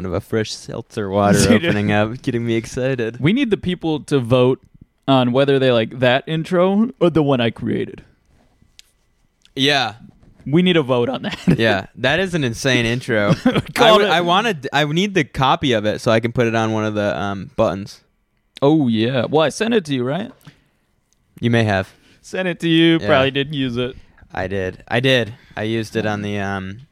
[0.00, 3.20] sound of a fresh seltzer water opening up, getting me excited.
[3.20, 4.62] We need the people to vote
[5.06, 8.02] on whether they like that intro or the one I created.
[9.54, 9.96] Yeah,
[10.46, 11.38] We need a vote on that.
[11.58, 13.34] yeah, that is an insane intro.
[13.44, 16.32] I, Call would- it- I wanted, I need the copy of it so I can
[16.32, 18.00] put it on one of the um, buttons.
[18.62, 19.26] oh yeah.
[19.26, 20.32] Well, I sent it to you, right?
[21.40, 21.92] You may have.
[22.22, 22.98] Sent it to you.
[23.00, 23.06] Yeah.
[23.06, 23.96] Probably didn't use it.
[24.32, 24.82] I did.
[24.88, 25.34] I did.
[25.56, 26.82] I used it on the um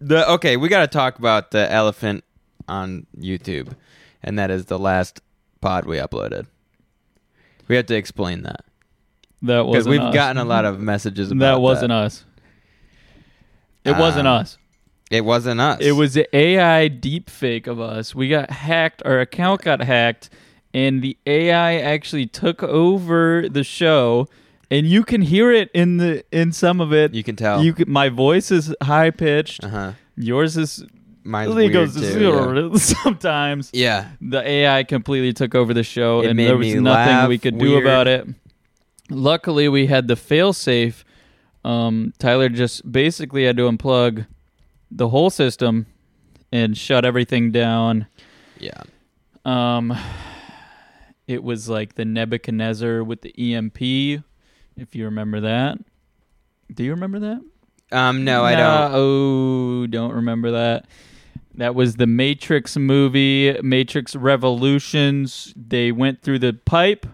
[0.00, 2.24] the okay, we got to talk about the elephant
[2.68, 3.72] on YouTube
[4.22, 5.20] and that is the last
[5.60, 6.46] pod we uploaded.
[7.68, 8.64] We have to explain that
[9.42, 10.14] That was because we've us.
[10.14, 12.24] gotten a lot of messages about that wasn't us.
[13.84, 14.58] It wasn't Um, us.
[15.10, 15.78] It wasn't us.
[15.80, 18.14] It was the AI deepfake of us.
[18.14, 19.02] We got hacked.
[19.04, 20.28] Our account got hacked,
[20.74, 24.26] and the AI actually took over the show.
[24.70, 27.14] And you can hear it in the in some of it.
[27.14, 27.62] you can tell.
[27.62, 29.64] You can, my voice is high pitched.
[29.64, 29.92] uh-huh.
[30.16, 30.84] Yours is
[31.26, 32.70] Mine's it weird goes too.
[32.72, 32.78] yeah.
[33.02, 33.70] sometimes.
[33.72, 34.10] Yeah.
[34.20, 37.58] The AI completely took over the show, It and there was nothing laugh, we could
[37.58, 38.26] do about it.
[39.10, 41.04] Luckily, we had the failsafe.
[41.64, 44.26] Um, Tyler just basically had to unplug
[44.90, 45.86] the whole system
[46.52, 48.06] and shut everything down.
[48.58, 48.82] Yeah.
[49.44, 49.96] Um,
[51.26, 54.22] it was like the Nebuchadnezzar with the EMP,
[54.76, 55.78] if you remember that.
[56.72, 57.40] Do you remember that?
[57.92, 58.90] Um no, I don't.
[58.94, 60.86] Oh, don't remember that.
[61.54, 65.54] That was the Matrix movie, Matrix Revolutions.
[65.56, 67.06] They went through the pipe.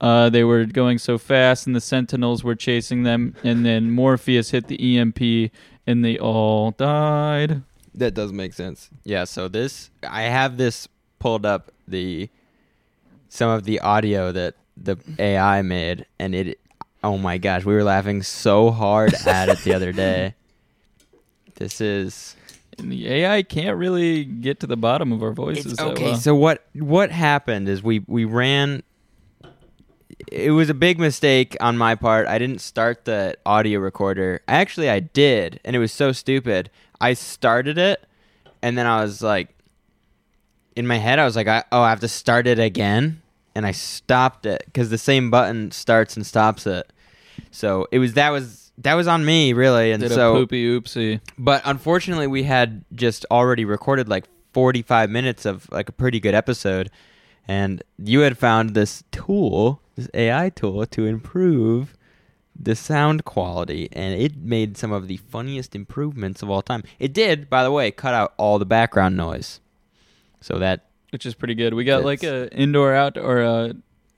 [0.00, 3.34] Uh, they were going so fast, and the Sentinels were chasing them.
[3.44, 5.52] And then Morpheus hit the EMP,
[5.86, 7.62] and they all died.
[7.94, 8.88] That does make sense.
[9.04, 12.30] Yeah, so this I have this pulled up the
[13.28, 16.58] some of the audio that the AI made and it
[17.04, 20.34] oh my gosh, we were laughing so hard at it the other day.
[21.56, 22.36] This is
[22.78, 25.72] And the AI can't really get to the bottom of our voices.
[25.72, 26.04] it's, okay.
[26.04, 26.16] well.
[26.16, 28.82] So what what happened is we we ran
[30.30, 32.26] it was a big mistake on my part.
[32.26, 34.40] I didn't start the audio recorder.
[34.46, 36.70] Actually, I did, and it was so stupid.
[37.00, 38.06] I started it,
[38.62, 39.48] and then I was like,
[40.76, 43.20] in my head, I was like, I, "Oh, I have to start it again,"
[43.54, 46.90] and I stopped it because the same button starts and stops it.
[47.50, 50.66] So it was that was that was on me really, and Did so a poopy
[50.66, 51.20] oopsie.
[51.38, 56.34] but unfortunately, we had just already recorded like 45 minutes of like a pretty good
[56.34, 56.90] episode.
[57.48, 61.96] And you had found this tool, this AI tool, to improve
[62.54, 63.88] the sound quality.
[63.92, 66.84] And it made some of the funniest improvements of all time.
[67.00, 69.60] It did, by the way, cut out all the background noise.
[70.40, 71.74] So that, which is pretty good.
[71.74, 73.74] We got like a indoor out or a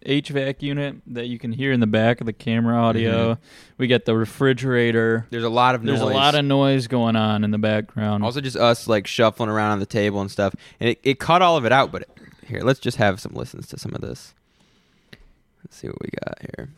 [0.06, 3.34] HVAC unit that you can hear in the back of the camera audio.
[3.34, 3.42] Mm-hmm.
[3.78, 5.26] We got the refrigerator.
[5.30, 6.10] there's a lot of There's noise.
[6.10, 8.22] a lot of noise going on in the background.
[8.22, 11.42] Also, just us like shuffling around on the table and stuff, and it, it cut
[11.42, 11.90] all of it out.
[11.90, 12.08] But
[12.46, 14.34] here, let's just have some listens to some of this.
[15.64, 16.68] Let's see what we got here.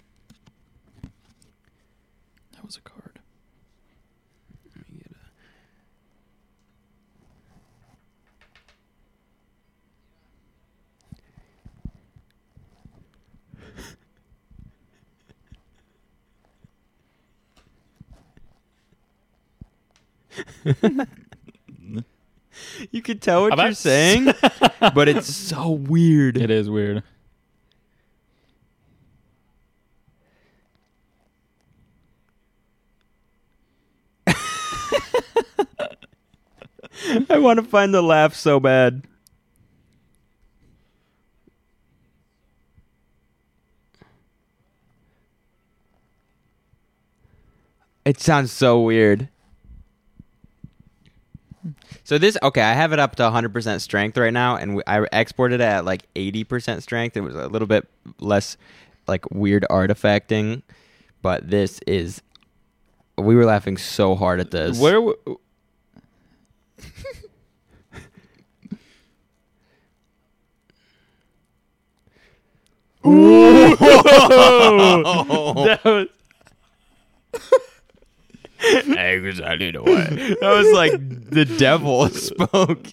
[22.90, 24.32] You can tell what How you're saying,
[24.94, 26.36] but it's so weird.
[26.36, 27.02] It is weird.
[34.26, 34.34] I
[37.38, 39.02] want to find the laugh so bad.
[48.04, 49.28] It sounds so weird.
[52.04, 55.04] So this okay, I have it up to 100% strength right now and we, I
[55.12, 57.16] exported it at like 80% strength.
[57.16, 57.88] It was a little bit
[58.20, 58.56] less
[59.06, 60.62] like weird artifacting,
[61.22, 62.22] but this is
[63.18, 64.78] we were laughing so hard at this.
[64.78, 64.94] Where?
[64.94, 65.16] W-
[75.66, 76.06] that was
[78.74, 80.36] exactly.
[80.40, 80.92] That was like
[81.30, 82.86] the devil spoke.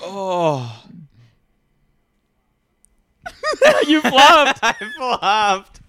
[0.00, 0.84] oh,
[3.86, 4.60] you flopped.
[4.62, 5.80] I flopped.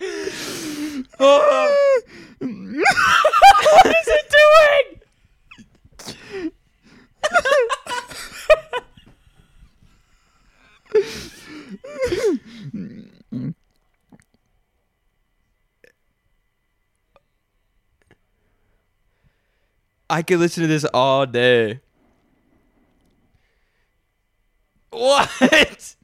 [1.20, 2.00] oh.
[2.40, 4.27] what is it
[12.74, 13.54] Mm.
[20.10, 21.80] I could listen to this all day.
[24.90, 25.28] What?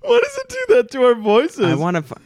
[0.00, 1.64] Why does it do that to our voices?
[1.66, 2.16] I want to.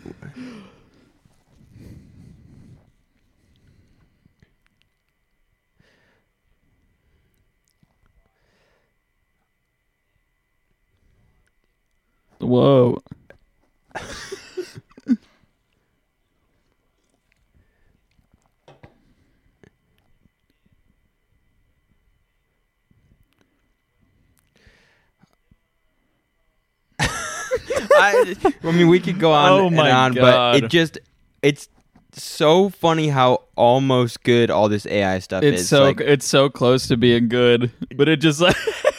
[28.67, 30.99] I, mean, we could go on Oh and on, but it just
[31.43, 31.69] it's
[32.13, 35.69] so funny how almost good all this AI stuff It's is.
[35.69, 38.57] so Like, it's so close to being good, but it just like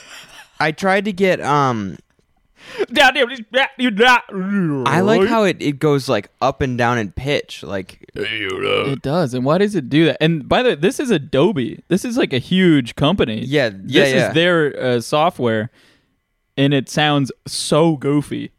[0.59, 1.97] I tried to get um.
[2.79, 3.13] I
[4.85, 7.63] I like how it, it goes like up and down in pitch.
[7.63, 8.05] Like
[8.91, 9.33] it does.
[9.33, 10.17] And why does it do that?
[10.19, 11.81] And by the way, this is Adobe.
[11.87, 13.39] This is like a huge company.
[13.45, 14.27] yeah, yeah, this yeah.
[14.27, 15.71] is their uh, software,
[16.57, 18.51] and it sounds so goofy.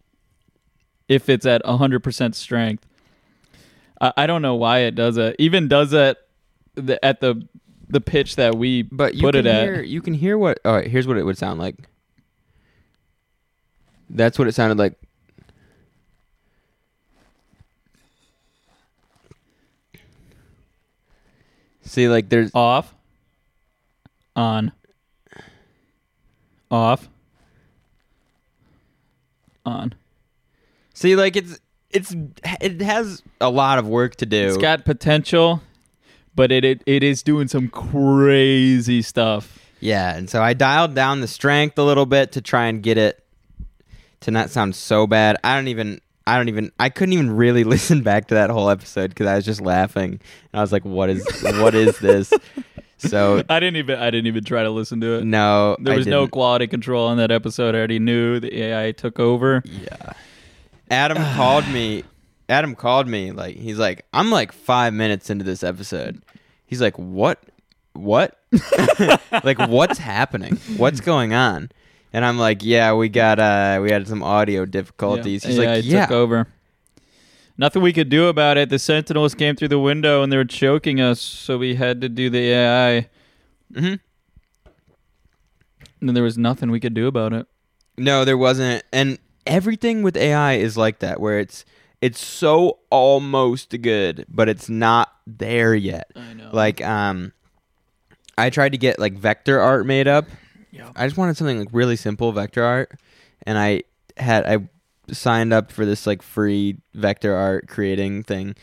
[1.08, 2.87] If it's at hundred percent strength,
[4.00, 5.37] I, I don't know why it does it.
[5.38, 6.19] Even does it
[6.75, 7.46] the, at the
[7.88, 9.88] the pitch that we but you put can it at.
[9.88, 10.58] you can hear what.
[10.64, 11.76] All right, here's what it would sound like.
[14.10, 14.94] That's what it sounded like.
[21.82, 22.94] See, like there's off,
[24.37, 24.72] on,
[26.70, 27.08] off,
[29.64, 29.94] on.
[30.99, 31.59] See, like it's
[31.91, 32.15] it's
[32.61, 34.47] it has a lot of work to do.
[34.49, 35.62] It's got potential,
[36.35, 39.59] but it, it it is doing some crazy stuff.
[39.81, 42.99] Yeah, and so I dialed down the strength a little bit to try and get
[42.99, 43.25] it
[44.21, 45.37] to not sound so bad.
[45.45, 48.69] I don't even I don't even I couldn't even really listen back to that whole
[48.69, 50.12] episode cuz I was just laughing.
[50.53, 52.33] And I was like what is what is this?
[53.00, 55.25] So I didn't even I didn't even try to listen to it.
[55.25, 57.77] no, There was no quality control on that episode.
[57.77, 59.62] I already knew the AI took over.
[59.65, 60.15] Yeah.
[60.90, 62.05] Adam called me.
[62.49, 66.23] Adam called me like he's like I'm like 5 minutes into this episode.
[66.67, 67.43] He's like what
[67.93, 68.38] what?
[69.44, 70.56] like what's happening?
[70.76, 71.70] What's going on?
[72.12, 75.44] And I'm like, yeah, we got uh we had some audio difficulties.
[75.44, 76.06] He's yeah, like, it yeah.
[76.06, 76.49] took over.
[77.61, 78.70] Nothing we could do about it.
[78.70, 82.08] The Sentinels came through the window and they were choking us, so we had to
[82.08, 83.08] do the AI.
[83.75, 83.94] hmm
[86.00, 87.46] And there was nothing we could do about it.
[87.97, 88.85] No, there wasn't.
[88.92, 89.18] And
[89.49, 91.64] everything with AI is like that, where it's
[92.00, 96.12] it's so almost good, but it's not there yet.
[96.14, 96.50] I know.
[96.52, 97.33] Like, um,
[98.37, 100.26] I tried to get like vector art made up.
[100.71, 100.93] Yeah.
[100.95, 102.93] I just wanted something like really simple vector art,
[103.45, 103.83] and I
[104.17, 104.69] had I
[105.12, 108.55] signed up for this like free vector art creating thing,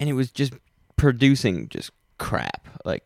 [0.00, 0.54] and it was just
[0.96, 2.66] producing just crap.
[2.84, 3.04] Like,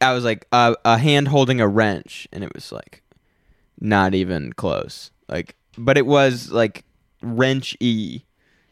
[0.00, 3.02] I was like uh, a hand holding a wrench, and it was like
[3.80, 5.10] not even close.
[5.28, 6.84] Like, but it was like
[7.22, 8.22] wrench e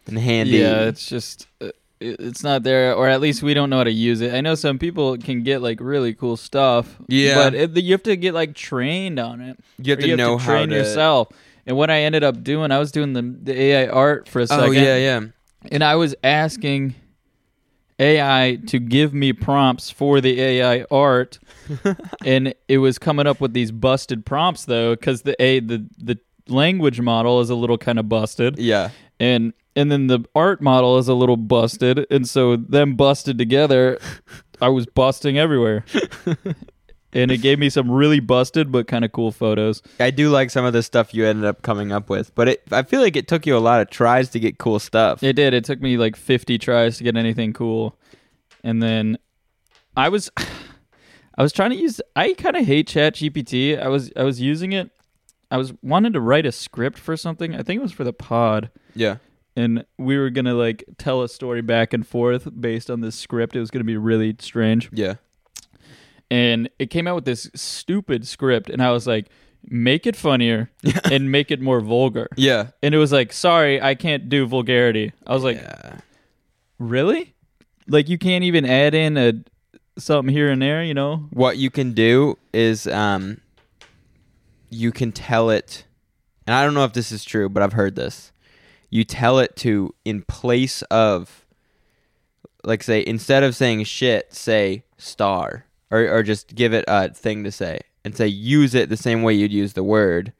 [0.07, 0.59] and handy.
[0.59, 3.93] Yeah, it's just uh, it's not there, or at least we don't know how to
[3.93, 4.35] use it.
[4.35, 6.97] I know some people can get like really cool stuff.
[7.09, 7.35] Yeah.
[7.35, 9.59] but it, you have to get like trained on it.
[9.79, 11.29] you have to you know have to train how to yourself.
[11.67, 14.47] And what I ended up doing, I was doing the the AI art for a
[14.47, 14.65] second.
[14.65, 15.21] Oh yeah, yeah.
[15.71, 16.95] and I was asking
[17.99, 21.39] AI to give me prompts for the AI art,
[22.25, 26.19] and it was coming up with these busted prompts though, because the a the the
[26.51, 28.91] language model is a little kind of busted, Yeah.
[29.19, 33.99] and and then the art model is a little busted, and so them busted together,
[34.61, 35.85] I was busting everywhere.
[37.13, 39.83] And it gave me some really busted but kind of cool photos.
[39.99, 42.63] I do like some of the stuff you ended up coming up with, but it
[42.71, 45.21] I feel like it took you a lot of tries to get cool stuff.
[45.21, 45.53] It did.
[45.53, 47.99] It took me like 50 tries to get anything cool.
[48.63, 49.19] And then
[49.97, 50.31] I was
[51.37, 53.77] I was trying to use I kind of hate Chat GPT.
[53.83, 54.91] I was I was using it.
[55.51, 57.55] I was wanted to write a script for something.
[57.55, 58.71] I think it was for the pod.
[58.95, 59.17] yeah.
[59.57, 63.17] And we were going to like tell a story back and forth based on this
[63.17, 63.57] script.
[63.57, 64.89] It was going to be really strange.
[64.93, 65.15] Yeah.
[66.31, 69.27] and it came out with this stupid script, and I was like,
[69.69, 70.71] make it funnier
[71.11, 72.29] and make it more vulgar.
[72.37, 72.69] Yeah.
[72.83, 75.13] And it was like, sorry, I can't do vulgarity.
[75.27, 75.99] I was like, yeah.
[76.79, 77.35] really?
[77.89, 79.33] Like you can't even add in a
[79.99, 81.27] something here and there, you know?
[81.31, 83.41] What you can do is um
[84.71, 85.85] you can tell it
[86.47, 88.33] and I don't know if this is true, but I've heard this.
[88.89, 91.47] You tell it to in place of
[92.65, 97.45] like say instead of saying shit, say star or or just give it a thing
[97.45, 100.33] to say and say use it the same way you'd use the word,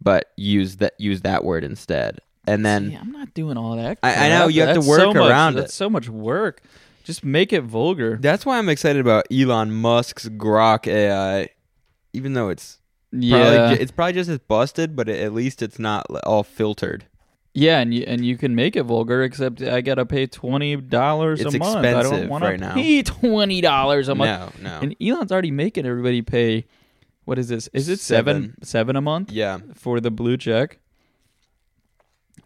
[0.00, 2.20] but use that use that word instead.
[2.46, 3.98] And then See, I'm not doing all that.
[4.02, 5.76] I- I know, you have to work so much- around That's it.
[5.76, 6.62] so much work.
[7.04, 8.16] Just make it vulgar.
[8.20, 11.48] that's why I'm excited about Elon Musk's Grok AI
[12.12, 12.78] even though it's
[13.12, 17.04] yeah, ju- it's probably just as busted, but at least it's not all filtered.
[17.54, 19.22] yeah, and you and you can make it vulgar.
[19.22, 21.84] Except I gotta pay twenty dollars a month.
[21.84, 22.74] I don't want to right now.
[22.74, 24.60] pay twenty dollars a month.
[24.60, 24.78] No, no.
[24.80, 26.66] And Elon's already making everybody pay.
[27.24, 27.68] What is this?
[27.72, 28.62] Is it seven Seven.
[28.62, 30.78] seven a month yeah, for the blue check?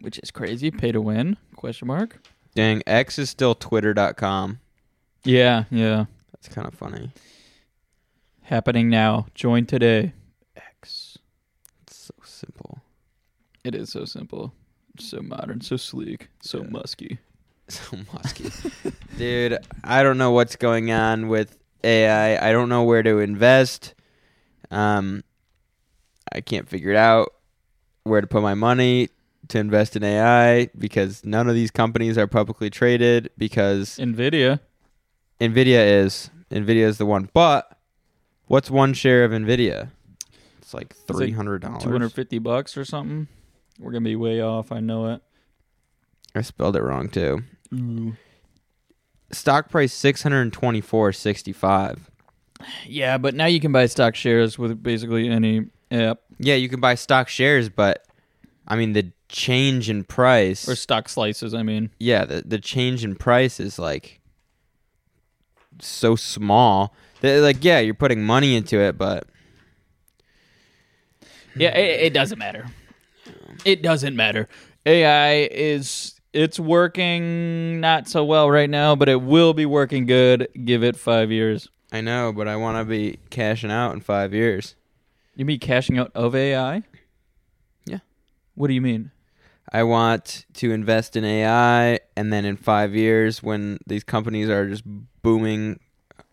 [0.01, 0.69] Which is crazy.
[0.71, 1.37] Pay to win?
[1.55, 2.19] Question mark.
[2.53, 2.83] dang.
[2.85, 4.59] X is still Twitter.com.
[5.23, 6.05] Yeah, yeah.
[6.31, 7.11] That's kind of funny.
[8.43, 9.25] Happening now.
[9.33, 10.13] Join today.
[10.55, 11.17] X.
[11.83, 12.79] It's so simple.
[13.65, 14.53] It is so simple,
[14.99, 16.69] so modern, so sleek, so Yeah.
[16.69, 17.17] musky.
[17.67, 18.51] So musky,
[19.17, 19.57] dude.
[19.83, 22.47] I don't know what's going on with AI.
[22.47, 23.95] I don't know where to invest.
[24.69, 25.23] Um,
[26.31, 27.33] I can't figure it out
[28.03, 29.09] where to put my money
[29.47, 34.59] to invest in AI because none of these companies are publicly traded because Nvidia.
[35.41, 37.31] Nvidia is Nvidia is the one.
[37.33, 37.79] But
[38.45, 39.89] what's one share of Nvidia?
[40.59, 41.81] It's like It's like three hundred dollars.
[41.83, 43.27] Two hundred fifty bucks or something.
[43.79, 44.71] We're gonna be way off.
[44.71, 45.21] I know it.
[46.33, 47.43] I spelled it wrong too.
[47.73, 48.15] Ooh.
[49.31, 52.09] Stock price six hundred twenty four sixty five.
[52.85, 56.79] Yeah, but now you can buy stock shares with basically any app Yeah, you can
[56.79, 58.05] buy stock shares, but
[58.67, 60.67] I mean the change in price.
[60.69, 61.53] or stock slices.
[61.53, 64.21] I mean, yeah, the the change in price is like
[65.79, 66.93] so small.
[67.21, 69.27] That like yeah, you're putting money into it, but
[71.55, 72.67] yeah, it, it doesn't matter.
[73.63, 74.47] It doesn't matter.
[74.85, 80.49] AI is it's working not so well right now, but it will be working good.
[80.65, 81.69] Give it five years.
[81.91, 84.75] I know, but I want to be cashing out in five years.
[85.35, 86.83] You mean cashing out of AI?
[87.85, 87.99] Yeah.
[88.55, 89.11] What do you mean?
[89.71, 94.69] I want to invest in AI, and then in five years, when these companies are
[94.69, 94.83] just
[95.23, 95.79] booming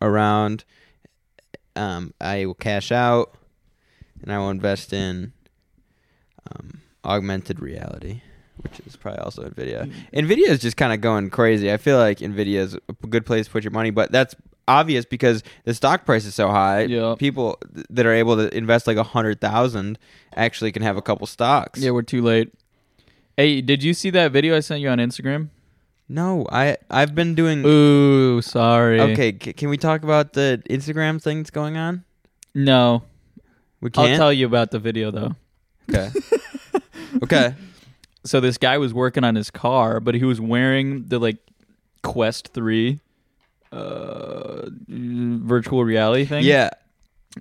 [0.01, 0.65] around,
[1.77, 3.35] um, I will cash out,
[4.21, 5.33] and I will invest in
[6.51, 8.21] um, augmented reality,
[8.59, 9.87] which is probably also Nvidia.
[9.87, 10.17] Mm-hmm.
[10.27, 11.73] Nvidia is just kind of going crazy.
[11.73, 14.35] I feel like Nvidia is a good place to put your money, but that's
[14.69, 16.83] obvious because the stock price is so high.
[16.83, 17.15] Yeah.
[17.19, 19.99] People th- that are able to invest like a hundred thousand
[20.37, 21.81] actually can have a couple stocks.
[21.81, 22.53] Yeah, we're too late.
[23.37, 25.49] Hey, did you see that video I sent you on Instagram?
[26.09, 27.65] No, I I've been doing.
[27.65, 29.01] Ooh, sorry.
[29.01, 32.05] Okay, c- can we talk about the Instagram thing that's going on?
[32.55, 33.03] No,
[33.81, 34.11] We can't.
[34.13, 35.33] I'll tell you about the video though.
[35.91, 36.11] okay.
[37.23, 37.55] okay.
[38.25, 41.39] So this guy was working on his car, but he was wearing the like
[42.05, 43.01] Quest 3
[43.73, 46.45] uh virtual reality thing.
[46.45, 46.71] Yeah,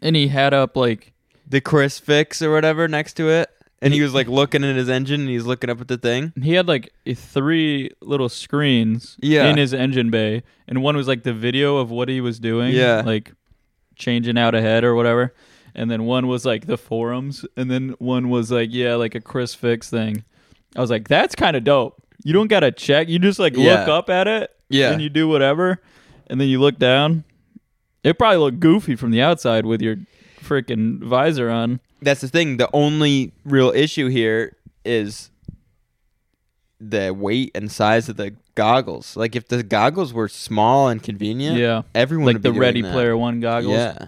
[0.01, 1.13] And he had up like
[1.47, 3.49] the ChrisFix or whatever next to it,
[3.81, 6.33] and he was like looking at his engine, and he's looking up at the thing.
[6.41, 9.49] he had like three little screens Yeah.
[9.49, 12.73] in his engine bay, and one was like the video of what he was doing,
[12.73, 13.03] Yeah.
[13.05, 13.33] like
[13.95, 15.33] changing out ahead or whatever,
[15.75, 19.21] and then one was like the forums, and then one was like yeah, like a
[19.21, 20.23] ChrisFix thing.
[20.75, 22.01] I was like, that's kind of dope.
[22.23, 24.91] You don't gotta check; you just like look up at it, Yeah.
[24.91, 25.81] and you do whatever,
[26.27, 27.23] and then you look down.
[28.03, 29.97] It probably looked goofy from the outside with your
[30.41, 31.79] freaking visor on.
[32.01, 32.57] That's the thing.
[32.57, 35.29] The only real issue here is
[36.79, 39.15] the weight and size of the goggles.
[39.15, 42.59] Like if the goggles were small and convenient, Yeah, everyone like would be the doing
[42.61, 42.91] Ready that.
[42.91, 43.73] Player One goggles.
[43.73, 44.07] Yeah.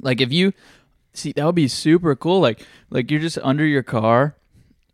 [0.00, 0.52] Like if you
[1.14, 2.40] see that would be super cool.
[2.40, 4.34] Like like you're just under your car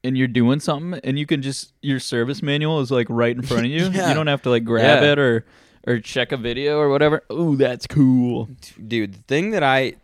[0.04, 3.42] and you're doing something and you can just your service manual is like right in
[3.42, 3.88] front of you.
[3.92, 4.08] Yeah.
[4.08, 5.12] You don't have to like grab Yeah.
[5.12, 5.44] it or
[5.87, 7.22] or check a video or whatever.
[7.30, 8.48] Oh, that's cool.
[8.87, 9.94] dude the thing that i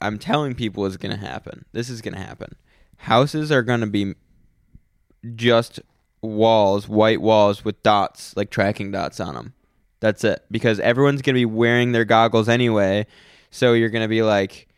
[0.00, 2.54] i'm telling people is gonna happen this is gonna happen
[2.98, 4.14] houses are gonna be
[5.34, 5.80] just
[6.22, 9.52] walls white walls with dots like tracking dots on them
[10.00, 13.06] that's it because everyone's gonna be wearing their goggles anyway
[13.50, 14.68] so you're gonna be like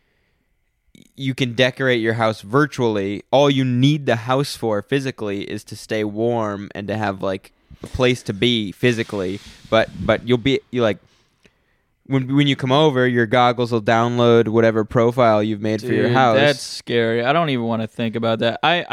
[1.16, 5.76] you can decorate your house virtually all you need the house for physically is to
[5.76, 7.52] stay warm and to have like
[7.82, 9.40] a place to be physically
[9.70, 10.98] but but you'll be you like
[12.08, 16.08] when when you come over, your goggles will download whatever profile you've made for your
[16.08, 16.36] house.
[16.36, 17.22] That's scary.
[17.22, 18.58] I don't even want to think about that.
[18.62, 18.84] I,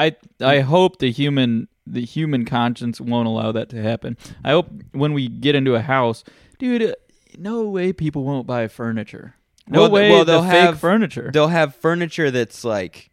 [0.42, 4.18] I I hope the human the human conscience won't allow that to happen.
[4.44, 6.24] I hope when we get into a house,
[6.60, 6.94] dude,
[7.38, 9.36] no way people won't buy furniture.
[9.68, 11.32] No Well, way well, they'll fake have- furniture.
[11.34, 13.10] They'll have furniture that's like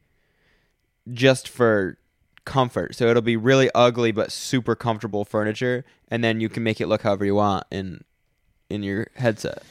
[1.13, 1.99] just for
[2.45, 2.95] comfort.
[2.95, 6.87] So it'll be really ugly but super comfortable furniture and then you can make it
[6.89, 8.03] look however you want in
[8.69, 9.63] in your headset.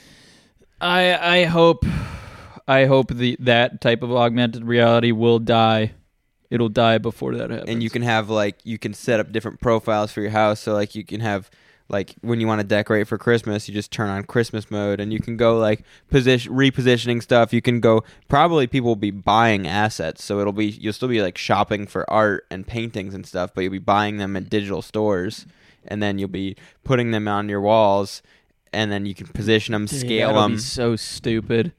[0.80, 1.86] I I hope
[2.68, 5.92] I hope the that type of augmented reality will die.
[6.50, 7.70] It'll die before that happens.
[7.70, 10.74] And you can have like you can set up different profiles for your house so
[10.74, 11.50] like you can have
[11.92, 15.12] like when you want to decorate for Christmas, you just turn on Christmas mode and
[15.12, 17.52] you can go like position repositioning stuff.
[17.54, 21.22] You can go probably people will be buying assets, so it'll be you'll still be
[21.22, 24.82] like shopping for art and paintings and stuff, but you'll be buying them at digital
[24.82, 25.46] stores
[25.86, 28.22] and then you'll be putting them on your walls
[28.72, 30.54] and then you can position them, Dude, scale them.
[30.54, 31.74] Be so stupid.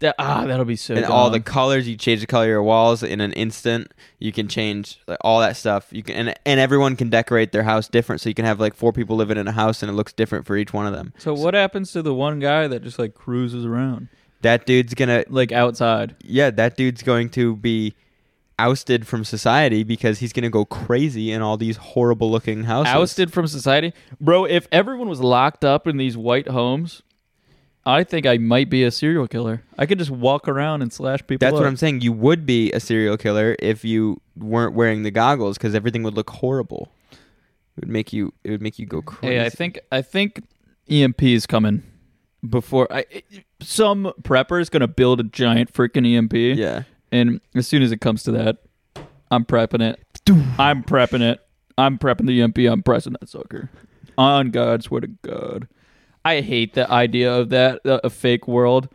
[0.00, 0.94] That ah, that'll be so.
[0.94, 4.30] and all the colors you change the color of your walls in an instant you
[4.30, 7.88] can change like, all that stuff you can and, and everyone can decorate their house
[7.88, 10.12] different so you can have like four people living in a house and it looks
[10.12, 12.98] different for each one of them So what happens to the one guy that just
[12.98, 14.08] like cruises around
[14.42, 16.14] that dude's gonna like outside?
[16.22, 17.94] yeah that dude's going to be
[18.60, 23.32] ousted from society because he's gonna go crazy in all these horrible looking houses Ousted
[23.32, 24.44] from society, bro.
[24.44, 27.02] If everyone was locked up in these white homes,
[27.86, 29.62] I think I might be a serial killer.
[29.78, 31.38] I could just walk around and slash people.
[31.44, 35.10] that's what i'm saying you would be a serial killer if you weren't wearing the
[35.10, 37.18] goggles because everything would look horrible it
[37.80, 40.42] would make you it would make you go crazy Hey, I think I think
[40.90, 41.82] EMP is coming
[42.48, 43.04] before I.
[43.60, 46.34] Some prepper is gonna build a giant freaking EMP.
[46.58, 46.82] yeah
[47.12, 48.58] And as soon as it comes to that,
[49.30, 50.00] I'm prepping it.
[50.58, 51.40] I'm prepping it.
[51.76, 52.58] I'm prepping the EMP.
[52.58, 53.70] I'm pressing that sucker.
[54.16, 55.68] On God, swear to God.
[56.36, 58.88] I hate the idea of that, uh, a fake world.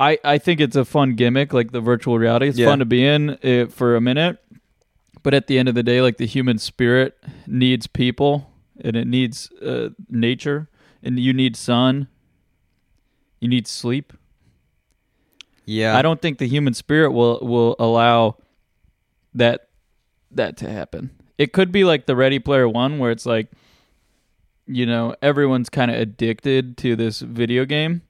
[0.00, 2.48] I, I think it's a fun gimmick, like the virtual reality.
[2.48, 2.66] It's Yeah.
[2.70, 4.38] fun to be in uh, for a minute.
[5.22, 8.50] But at the end of the day, like the human spirit needs people
[8.84, 10.68] and it needs uh, nature
[11.02, 12.08] and you need sun.
[13.40, 14.12] You need sleep.
[15.64, 18.36] yeah I don't think the human spirit will will allow
[19.34, 19.68] that
[20.32, 21.10] that to happen.
[21.38, 23.48] It could be like the Ready Player One, where it's like,
[24.74, 28.02] you know, everyone's kind of addicted to this video game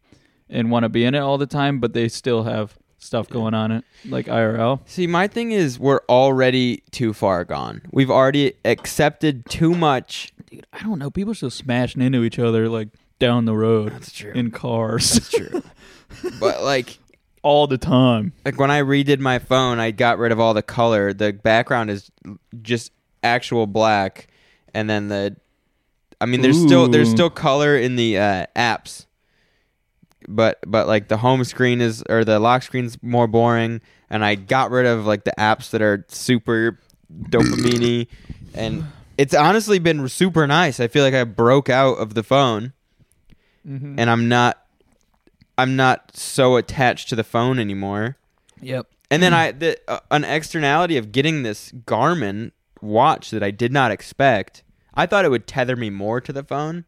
[0.48, 3.55] and want to be in it all the time, but they still have stuff going
[3.55, 4.81] on it, like IRL.
[4.87, 7.83] See, my thing is we're already too far gone.
[7.90, 10.33] We've already accepted too much.
[10.51, 11.11] Dude, I don't know.
[11.11, 14.33] People are still smashing into each other like down the road That's true.
[14.33, 15.62] in cars That's true.
[16.40, 16.98] but like
[17.42, 18.33] all the time.
[18.44, 21.12] like when I redid my phone, I got rid of all the color.
[21.12, 22.11] The background is
[22.62, 24.29] just actual black
[24.75, 25.37] and then the
[26.23, 29.07] I mean there's still there's still color in the uh, apps.
[30.29, 34.37] But but like the home screen is or the lock screen's more boring and I
[34.37, 36.79] got rid of like the apps that are super
[37.13, 38.07] dopamine
[38.55, 38.85] and
[39.19, 40.79] it's honestly been super nice.
[40.79, 42.73] I feel like I broke out of the phone
[43.67, 43.97] Mm-hmm.
[43.97, 44.59] and I'm not
[45.57, 48.17] I'm not so attached to the phone anymore.
[48.61, 48.89] Yep.
[49.11, 53.73] And then I the uh, an externality of getting this Garmin watch that I did
[53.73, 54.65] not expect.
[54.94, 56.85] I thought it would tether me more to the phone,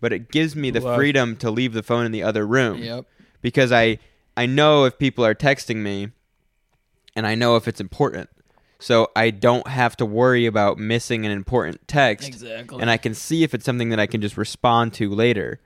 [0.00, 3.04] but it gives me the freedom to leave the phone in the other room Yep.
[3.42, 3.98] because I
[4.36, 6.08] I know if people are texting me
[7.16, 8.30] and I know if it's important.
[8.80, 12.80] So I don't have to worry about missing an important text Exactly.
[12.80, 15.58] and I can see if it's something that I can just respond to later.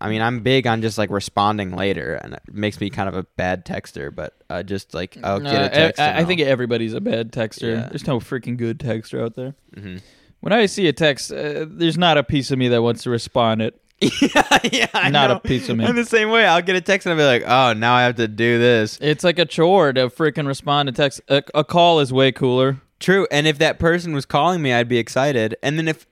[0.00, 3.14] I mean, I'm big on just like responding later, and it makes me kind of
[3.14, 4.14] a bad texter.
[4.14, 6.00] But uh, just like I'll get a text.
[6.00, 7.74] I, I think everybody's a bad texter.
[7.76, 7.88] Yeah.
[7.90, 9.54] There's no freaking good texter out there.
[9.76, 10.00] Mhm.
[10.44, 13.10] When I see a text, uh, there's not a piece of me that wants to
[13.10, 13.80] respond it.
[13.98, 15.86] yeah, yeah, I Not a piece of me.
[15.86, 16.44] I'm the same way.
[16.44, 18.98] I'll get a text and I'll be like, "Oh, now I have to do this."
[19.00, 21.22] It's like a chore to freaking respond to text.
[21.30, 22.82] A, a call is way cooler.
[23.00, 23.26] True.
[23.30, 25.56] And if that person was calling me, I'd be excited.
[25.62, 26.06] And then if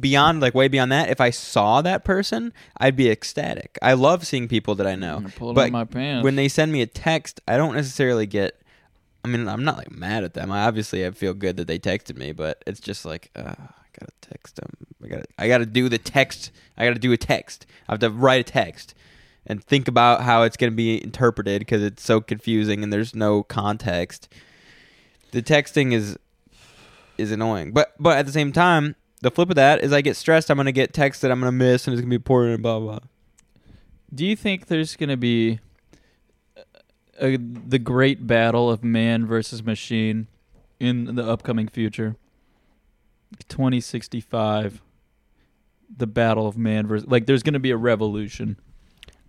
[0.00, 3.78] beyond, like way beyond that, if I saw that person, I'd be ecstatic.
[3.80, 5.24] I love seeing people that I know.
[5.36, 6.24] Pull But my pants.
[6.24, 8.60] when they send me a text, I don't necessarily get.
[9.24, 10.50] I mean, I'm not like mad at them.
[10.50, 13.86] I obviously I feel good that they texted me, but it's just like uh, I
[13.98, 14.70] gotta text them.
[15.02, 16.50] I gotta I gotta do the text.
[16.76, 17.66] I gotta do a text.
[17.88, 18.94] I have to write a text
[19.46, 23.42] and think about how it's gonna be interpreted because it's so confusing and there's no
[23.42, 24.28] context.
[25.32, 26.16] The texting is
[27.16, 30.16] is annoying, but but at the same time, the flip of that is I get
[30.16, 30.50] stressed.
[30.50, 32.78] I'm gonna get text that I'm gonna miss and it's gonna be important and blah
[32.78, 33.00] blah.
[34.14, 35.60] Do you think there's to be
[37.20, 40.28] a, the great battle of man versus machine
[40.80, 42.16] in the upcoming future?
[43.48, 44.82] 2065.
[45.96, 48.58] The battle of man versus like there's going to be a revolution.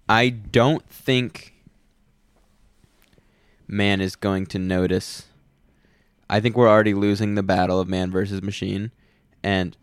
[0.07, 1.53] I don't think
[3.67, 5.27] man is going to notice.
[6.29, 8.91] I think we're already losing the battle of man versus machine,
[9.41, 9.75] and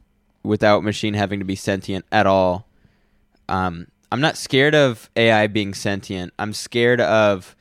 [0.42, 2.69] without machine having to be sentient at all,
[3.49, 6.33] um, I'm not scared of AI being sentient.
[6.38, 7.56] I'm scared of.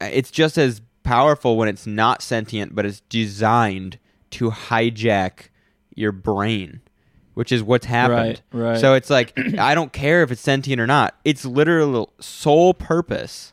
[0.00, 3.98] It's just as powerful when it's not sentient, but it's designed
[4.32, 5.48] to hijack
[5.94, 6.80] your brain,
[7.34, 8.42] which is what's happened.
[8.52, 8.78] Right, right.
[8.78, 11.14] So it's like I don't care if it's sentient or not.
[11.24, 13.52] Its literal sole purpose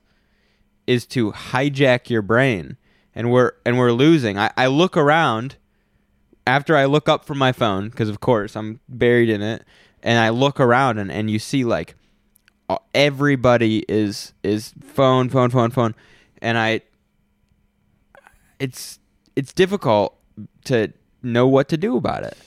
[0.88, 2.77] is to hijack your brain,
[3.15, 4.38] and we're and we're losing.
[4.38, 5.56] I, I look around
[6.45, 9.63] after I look up from my phone because of course I'm buried in it,
[10.01, 11.95] and I look around and, and you see like
[12.93, 15.95] everybody is is phone phone phone phone,
[16.43, 16.82] and I
[18.60, 18.99] it's
[19.36, 20.15] it's difficult
[20.65, 22.38] to know what to do about it.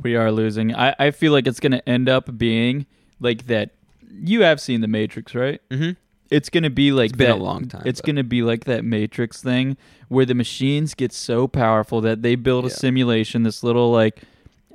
[0.00, 0.74] We are losing.
[0.74, 2.86] I, I feel like it's going to end up being
[3.18, 3.70] like that.
[4.12, 5.60] You have seen The Matrix, right?
[5.70, 5.92] Mm-hmm.
[6.30, 8.42] It's going to be like It's been a that- long time, It's going to be
[8.42, 9.76] like that Matrix thing
[10.08, 14.22] where the machines get so powerful that they build a simulation, this little like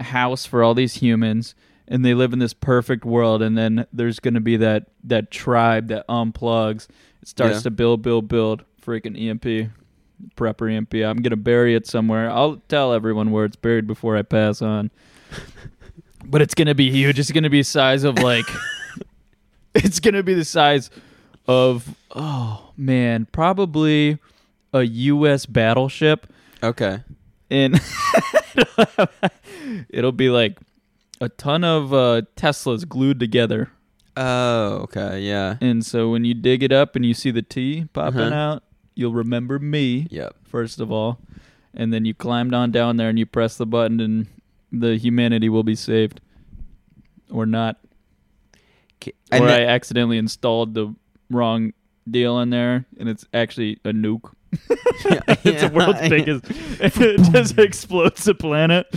[0.01, 1.56] house for all these humans,
[1.88, 3.41] and they live in this perfect world.
[3.41, 6.88] And then there's going to be that that tribe that unplugs.
[7.25, 7.61] It starts Yeah.
[7.61, 8.63] to build, build, build.
[8.85, 9.71] Freaking EMP,
[10.38, 10.93] prepper EMP.
[11.03, 12.29] I'm to bury it somewhere.
[12.29, 14.91] I'll tell everyone where it's buried before I pass on.
[16.25, 17.17] but it's to be huge.
[17.17, 18.45] It's to be size of like.
[19.73, 20.91] it's to be the size
[21.47, 24.19] of oh man, probably
[24.71, 25.47] a U.S.
[25.47, 26.27] battleship,
[26.61, 26.99] Okay.
[27.49, 27.81] and
[29.89, 30.59] it'll be like
[31.21, 33.71] a ton of uh, Teslas glued together.
[34.17, 35.21] Oh, okay.
[35.21, 35.58] Yeah.
[35.62, 38.36] And so when you dig it up and you see the T popping Uh-huh.
[38.36, 38.63] out,
[38.95, 40.36] you'll remember me Yep.
[40.43, 41.19] first of all,
[41.73, 44.28] and then you climbed on down there and you press the button, and
[44.71, 46.21] the humanity will be saved,
[47.30, 47.78] or not.
[49.01, 50.95] K- or And I accidentally installed the
[51.30, 51.73] wrong
[52.10, 54.32] deal in there, and it's actually a nuke.
[54.69, 56.08] it's the world's Yeah.
[56.10, 56.45] biggest.
[56.49, 58.88] it just explodes the planet.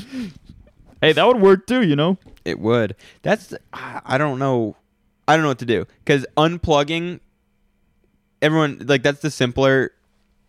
[1.00, 2.18] Hey, that would work too, you know.
[2.44, 2.94] It would.
[3.22, 4.76] That's I don't know.
[5.28, 7.20] I don't know what to do because unplugging.
[8.40, 9.90] Everyone like that's the simpler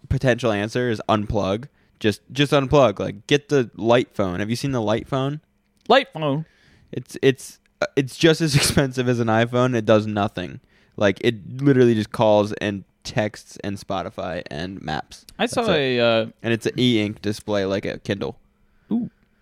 [0.09, 1.67] potential answer is unplug.
[1.99, 2.99] Just just unplug.
[2.99, 4.39] Like get the light phone.
[4.39, 5.41] Have you seen the light phone?
[5.87, 6.45] Light phone.
[6.91, 9.75] It's it's uh, it's just as expensive as an iPhone.
[9.75, 10.59] It does nothing.
[10.97, 15.25] Like it literally just calls and texts and Spotify and maps.
[15.39, 15.81] I saw That's it.
[15.81, 15.99] a.
[15.99, 18.37] Uh, And it's an e-ink display like a Kindle.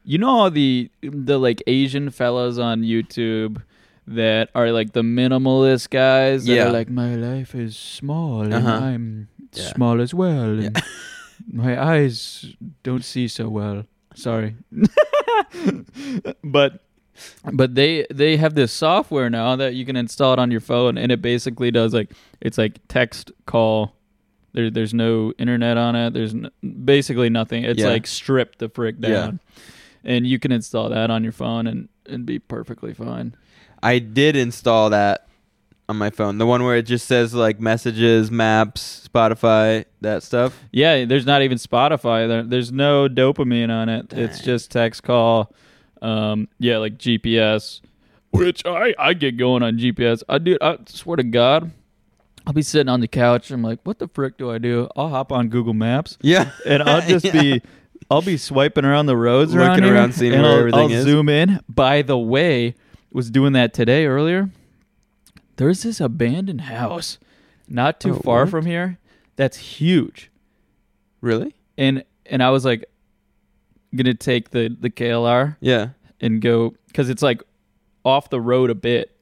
[0.06, 3.62] you know all the the like Asian fellas on YouTube
[4.08, 6.68] that are like the minimalist guys that Yeah.
[6.68, 8.72] are like my life is small and Uh-huh.
[8.86, 9.74] I'm Yeah.
[9.74, 10.68] small as well Yeah.
[10.68, 10.82] and
[11.54, 12.46] my eyes
[12.84, 13.84] don't see so well.
[14.16, 14.56] Sorry.
[16.44, 16.82] but
[17.52, 20.98] but they they have this software now that you can install it on your phone
[20.98, 23.96] and it basically does like it's like text call
[24.54, 26.52] there, there's no internet on it there's n-
[26.86, 27.90] basically nothing it's Yeah.
[27.90, 29.40] like stripped the frick down
[30.04, 30.14] Yeah.
[30.16, 33.36] and you can install that on your phone and and be perfectly fine
[33.88, 35.28] I did install that
[35.90, 36.38] on my phone.
[36.38, 40.60] The one where it just says like messages, maps, Spotify, that stuff.
[40.72, 45.52] yeah there's not even spotify there, there's no dopamine on it it's just text call
[46.04, 47.82] um yeah like gps
[48.32, 51.72] which i i get going on gps i do i swear to god
[52.46, 55.10] i'll be sitting on the couch i'm like what the frick do i do i'll
[55.10, 56.52] hop on google maps Yeah.
[56.66, 57.42] and I'll just Yeah.
[57.42, 57.62] be
[58.12, 60.80] I'll be swiping around the roads around Looking here, around, seeing and where I'll, everything
[60.80, 61.04] I'll is.
[61.06, 61.60] zoom in.
[61.68, 62.76] By the way,
[63.12, 64.50] was doing that today earlier.
[65.58, 67.18] There's this abandoned house
[67.68, 68.50] not too Oh, far what?
[68.52, 68.98] from here
[69.36, 70.32] that's huge.
[71.22, 71.56] Really?
[71.78, 72.86] And and I was like
[73.96, 75.90] gonna take the the KLR Yeah.
[76.22, 77.42] and go cuz it's like
[78.06, 79.16] off the road a bit.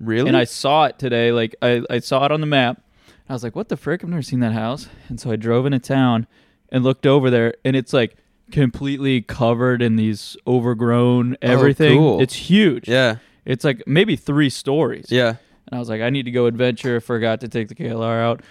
[0.00, 0.28] Really?
[0.28, 2.82] And I saw it today like I I saw it on the map.
[3.28, 4.04] I was like, "What the frick?
[4.04, 6.26] I've never seen that house." And so I drove into town
[6.68, 8.16] and looked over there, and it's like
[8.50, 11.98] completely covered in these overgrown everything.
[11.98, 12.20] cool.
[12.20, 12.88] It's huge.
[12.88, 13.16] yeah.
[13.44, 15.06] It's like maybe three stories.
[15.10, 15.36] Yeah.
[15.66, 17.00] And I was like, I need to go adventure.
[17.00, 18.42] Forgot to take the KLR out,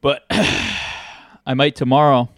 [0.00, 2.28] but I might tomorrow,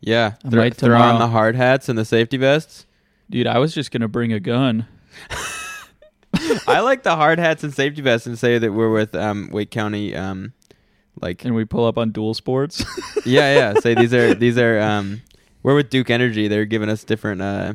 [0.00, 0.32] Yeah.
[0.44, 1.18] I Throw, might throw on tomorrow.
[1.18, 2.86] the hard hats and the safety vests.
[3.30, 3.46] dude.
[3.46, 4.86] I was just gonna bring a gun.
[6.66, 9.70] I like the hard hats and safety vests and say that we're with um Wake
[9.70, 10.52] County um
[11.20, 12.84] like and we pull up on dual sports.
[13.24, 13.74] yeah, yeah.
[13.80, 15.22] Say these are these are um
[15.64, 16.46] we're with Duke Energy.
[16.46, 17.74] They're giving us different uh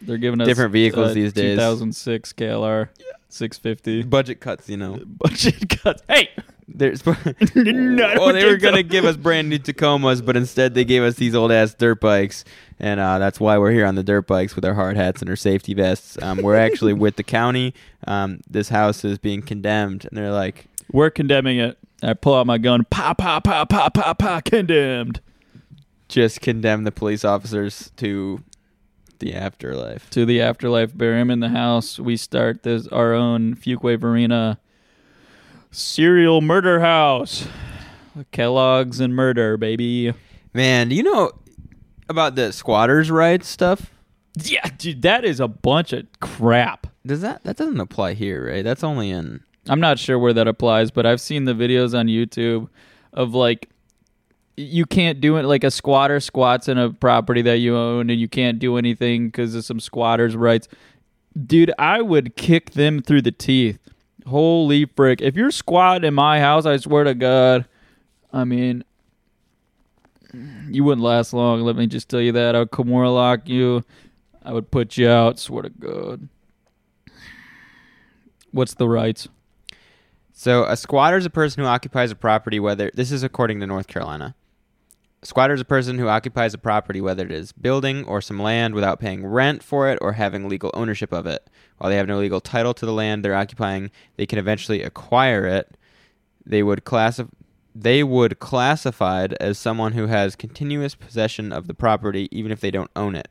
[0.00, 1.56] They're giving us Different vehicles uh, these days.
[1.56, 2.88] 2006 KLR.
[3.28, 4.02] Six fifty.
[4.04, 5.00] Budget cuts, you know.
[5.04, 6.02] Budget cuts.
[6.08, 6.30] Hey,
[6.68, 8.70] There's No, I well, don't they were think so.
[8.70, 12.00] gonna give us brand new Tacomas, but instead they gave us these old ass dirt
[12.00, 12.44] bikes,
[12.78, 15.28] and uh, that's why we're here on the dirt bikes with our hard hats and
[15.28, 16.16] our safety vests.
[16.22, 17.74] Um, we're actually with the county.
[18.06, 21.78] Um, this house is being condemned, and they're like, we're condemning it.
[22.02, 22.86] I pull out my gun.
[22.90, 24.40] Pa pa pa pa pa pa.
[24.40, 25.20] Condemned
[26.08, 28.42] just condemn the police officers to
[29.18, 30.10] the afterlife.
[30.10, 30.96] to the afterlife.
[30.96, 31.98] Bury him in the house.
[31.98, 34.58] We start this our own Fuquay-Varina
[35.70, 37.46] serial murder house.
[38.32, 40.12] Kellogg's and murder, baby.
[40.54, 41.32] Man, do you know
[42.08, 43.90] about the squatters' rights stuff?
[44.42, 46.86] Yeah, dude, that is a bunch of crap.
[47.04, 48.64] Does that that doesn't apply here, right?
[48.64, 52.06] That's only in I'm not sure where that applies, but I've seen the videos on
[52.06, 52.68] YouTube
[53.12, 53.68] of like
[54.56, 58.18] you can't do it like a squatter squats in a property that you own and
[58.18, 60.68] you can't do anything because of some squatters' rights.
[61.46, 63.78] Dude, I would kick them through the teeth.
[64.26, 65.20] Holy frick.
[65.20, 67.66] If you're squatting in my house, I swear to God,
[68.32, 68.82] I mean,
[70.68, 71.60] you wouldn't last long.
[71.60, 72.56] Let me just tell you that.
[72.56, 73.84] I would Kimura lock you.
[74.42, 75.38] I would put you out.
[75.38, 76.28] Swear to God.
[78.52, 79.28] What's the rights?
[80.32, 83.66] So a squatter is a person who occupies a property whether this is according to
[83.66, 84.34] North Carolina.
[85.26, 88.76] Squatter is a person who occupies a property whether it is building or some land
[88.76, 91.50] without paying rent for it or having legal ownership of it.
[91.78, 95.44] While they have no legal title to the land they're occupying, they can eventually acquire
[95.44, 95.76] it.
[96.46, 97.30] They would classify
[97.74, 102.70] they would classified as someone who has continuous possession of the property even if they
[102.70, 103.28] don't own it.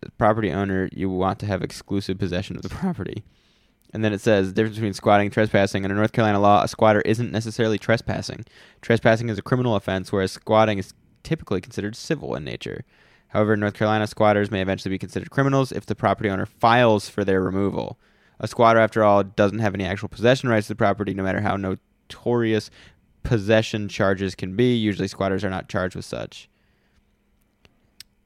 [0.00, 3.24] The property owner, you want to have exclusive possession of the property.
[3.92, 5.84] And then it says the difference between squatting and trespassing.
[5.84, 8.44] Under North Carolina law, a squatter isn't necessarily trespassing.
[8.82, 12.84] Trespassing is a criminal offense, whereas squatting is typically considered civil in nature.
[13.28, 17.24] However, North Carolina, squatters may eventually be considered criminals if the property owner files for
[17.24, 17.98] their removal.
[18.40, 21.40] A squatter, after all, doesn't have any actual possession rights to the property, no matter
[21.40, 22.70] how notorious
[23.22, 24.74] possession charges can be.
[24.76, 26.48] Usually, squatters are not charged with such.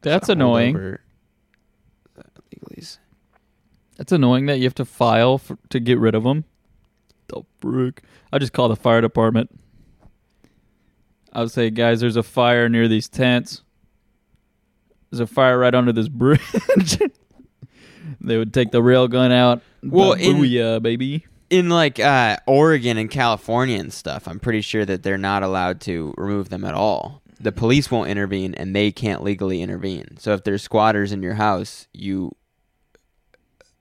[0.02, 0.76] That's So annoying.
[0.76, 1.00] over
[2.14, 2.24] the
[2.56, 2.98] legalese.
[3.96, 6.44] That's annoying that you have to file for, to get rid of them.
[7.28, 8.02] The frick!
[8.32, 9.50] I just call the fire department.
[11.32, 13.62] I would say, guys, there's a fire near these tents.
[15.10, 16.40] There's a fire right under this bridge.
[18.20, 19.62] they would take the rail gun out.
[19.82, 21.26] Well, in- booyah, baby.
[21.50, 25.80] in like uh, Oregon and California and stuff, I'm pretty sure that they're not allowed
[25.82, 27.22] to remove them at all.
[27.40, 30.16] The police won't intervene, and they can't legally intervene.
[30.18, 32.36] So if there's squatters in your house, you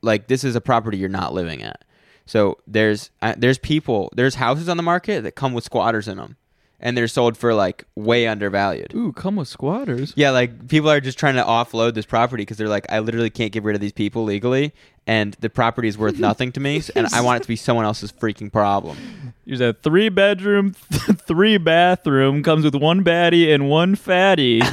[0.02, 1.84] like this is a property you're not living at.
[2.26, 6.18] So there's uh, there's people there's houses on the market that come with squatters in
[6.18, 6.38] them,
[6.82, 8.94] and they're sold for like way undervalued.
[8.96, 10.14] Ooh, come with squatters.
[10.16, 13.30] Yeah, like people are just trying to offload this property because they're like, I literally
[13.30, 14.74] can't get rid of these people legally,
[15.06, 17.86] and the property is worth nothing to me, and I want it to be someone
[17.86, 18.98] else's freaking problem.
[19.46, 20.74] Here's a three bedroom,
[21.28, 22.44] three bathroom.
[22.44, 24.62] Comes with one baddie and one fatty.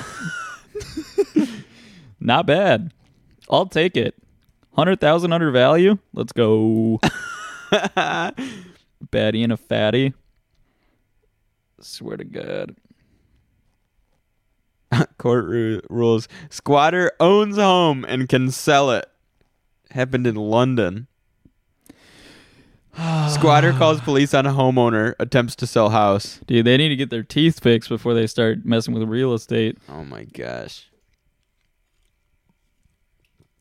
[2.21, 2.93] Not bad.
[3.51, 4.15] I'll take it.
[4.75, 5.99] Hundred thousand under value.
[6.15, 7.01] Let's go.
[7.73, 10.15] baddie and a fatty.
[11.81, 12.77] Swear to God.
[15.19, 19.09] Court ru- rules: squatter owns home and can sell it.
[19.91, 21.07] Happened in London.
[23.29, 26.41] Squatter calls police on a homeowner attempts to sell house.
[26.47, 29.79] Dude, they need to get their teeth fixed before they start messing with real estate.
[29.89, 30.89] Oh my gosh.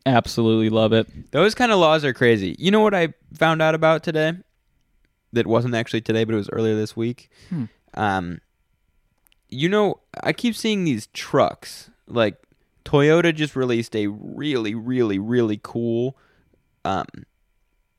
[0.07, 1.31] Absolutely love it.
[1.31, 2.55] Those kind of laws are crazy.
[2.57, 4.33] You know what I found out about today?
[5.33, 7.29] That wasn't actually today, but it was earlier this week.
[7.49, 7.65] Hmm.
[7.97, 8.39] Um,
[9.49, 11.89] you know, I keep seeing these trucks.
[12.07, 12.35] Like
[12.85, 16.15] Toyota just released a really, really, really cool,
[16.85, 17.07] um,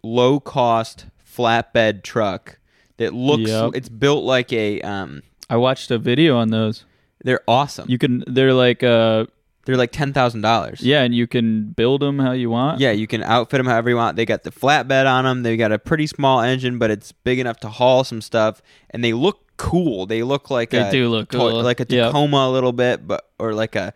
[0.02, 2.58] low cost flatbed truck
[2.96, 3.50] that looks.
[3.50, 3.72] Yep.
[3.74, 4.80] It's built like a.
[4.82, 6.84] Um, I watched a video on those.
[7.22, 7.90] they're awesome.
[7.90, 8.24] You can.
[8.26, 8.82] They're like.
[8.82, 9.26] Uh.
[9.64, 10.80] they're like ten thousand dollars.
[10.80, 12.80] Yeah, and you can build them how you want.
[12.80, 14.16] Yeah, you can outfit them however you want.
[14.16, 15.42] They got the flatbed on them.
[15.42, 19.02] They got a pretty small engine, but it's big enough to haul some stuff, and
[19.02, 20.06] they look cool.
[20.06, 21.62] They look like They a do look to- cool.
[21.62, 22.06] like a Yep.
[22.06, 23.92] Tacoma a little bit, but or like a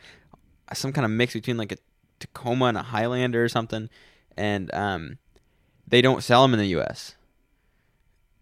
[0.75, 1.77] some kind of mix between like a
[2.21, 3.89] Tacoma and a Highlander or something.
[4.37, 5.19] And um,
[5.89, 7.15] they don't sell them in the U.S.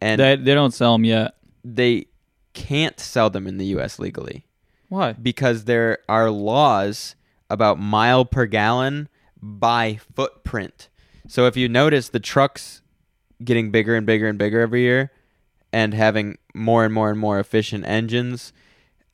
[0.01, 1.35] and They they don't sell them yet.
[1.65, 2.07] they
[2.53, 3.99] can't sell them in the U.S.
[3.99, 4.45] legally
[4.89, 5.13] Why?
[5.13, 7.15] because there are laws
[7.49, 9.09] about mile per gallon
[9.41, 10.89] by footprint.
[11.29, 12.83] So if you notice the trucks
[13.45, 15.11] getting bigger and bigger and bigger every year
[15.73, 18.53] and having more and more and more efficient engines,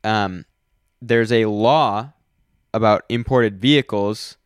[0.04, 0.44] um,
[1.02, 2.12] there's a law
[2.72, 4.36] about imported vehicles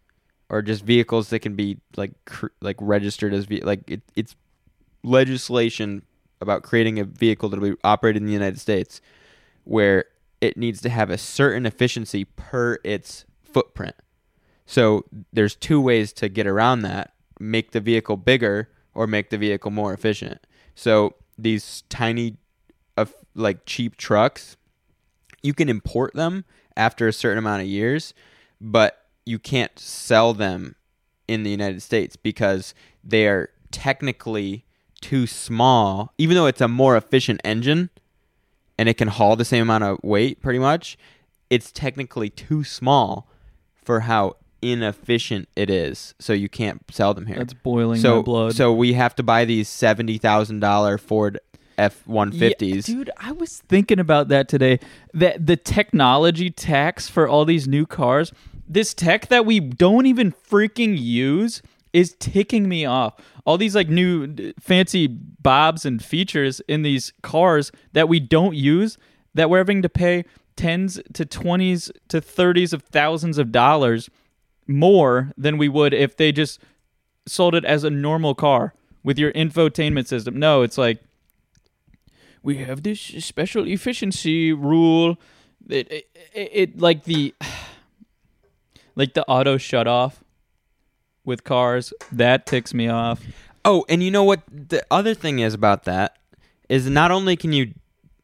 [0.49, 4.35] or just vehicles that can be like cr- like registered as ve- like it, it's
[5.03, 6.03] legislation
[6.41, 9.01] about creating a vehicle that'll be operated in the United States
[9.65, 10.07] where
[10.41, 13.95] it needs to have a certain efficiency per its footprint.
[14.67, 19.39] So there's two ways to get around that: make the vehicle bigger or make the
[19.39, 20.47] vehicle more efficient.
[20.75, 22.37] So these tiny,
[22.97, 24.57] uh, like cheap trucks,
[25.43, 26.45] you can import them
[26.77, 28.15] after a certain amount of years,
[28.61, 30.77] but you can't sell them
[31.29, 34.65] in the United States because they are technically
[35.01, 36.13] too small.
[36.19, 37.91] Even though it's a more efficient engine
[38.79, 40.99] and it can haul the same amount of weight, pretty much,
[41.49, 43.29] it's technically too small
[43.75, 46.15] for how inefficient it is.
[46.19, 47.39] So you can't sell them here.
[47.39, 48.55] That's boiling so my blood.
[48.55, 51.39] so we have to buy these seventy thousand dollar Ford
[51.79, 52.33] F one
[52.91, 54.79] Yeah, dude, I was thinking about that today.
[55.15, 58.33] That the technology tax for all these new cars,
[58.69, 63.15] this tech that we don't even freaking use is ticking me off.
[63.45, 68.99] All these like new fancy bobs and features in these cars that we don't use
[69.35, 70.25] that we're having to pay
[70.57, 74.11] tens to 20s to 30s of thousands of dollars
[74.71, 76.61] more than we would if they just
[77.27, 80.39] sold it as a normal car with your infotainment system.
[80.39, 81.03] No, it's like
[82.43, 85.19] we have this special efficiency rule.
[85.67, 87.35] that it, it, it like the
[88.95, 90.23] like the auto shut off
[91.25, 93.23] with cars that ticks me off.
[93.65, 94.43] Oh, and you know what?
[94.51, 96.17] The other thing is about that
[96.69, 97.75] is not only can you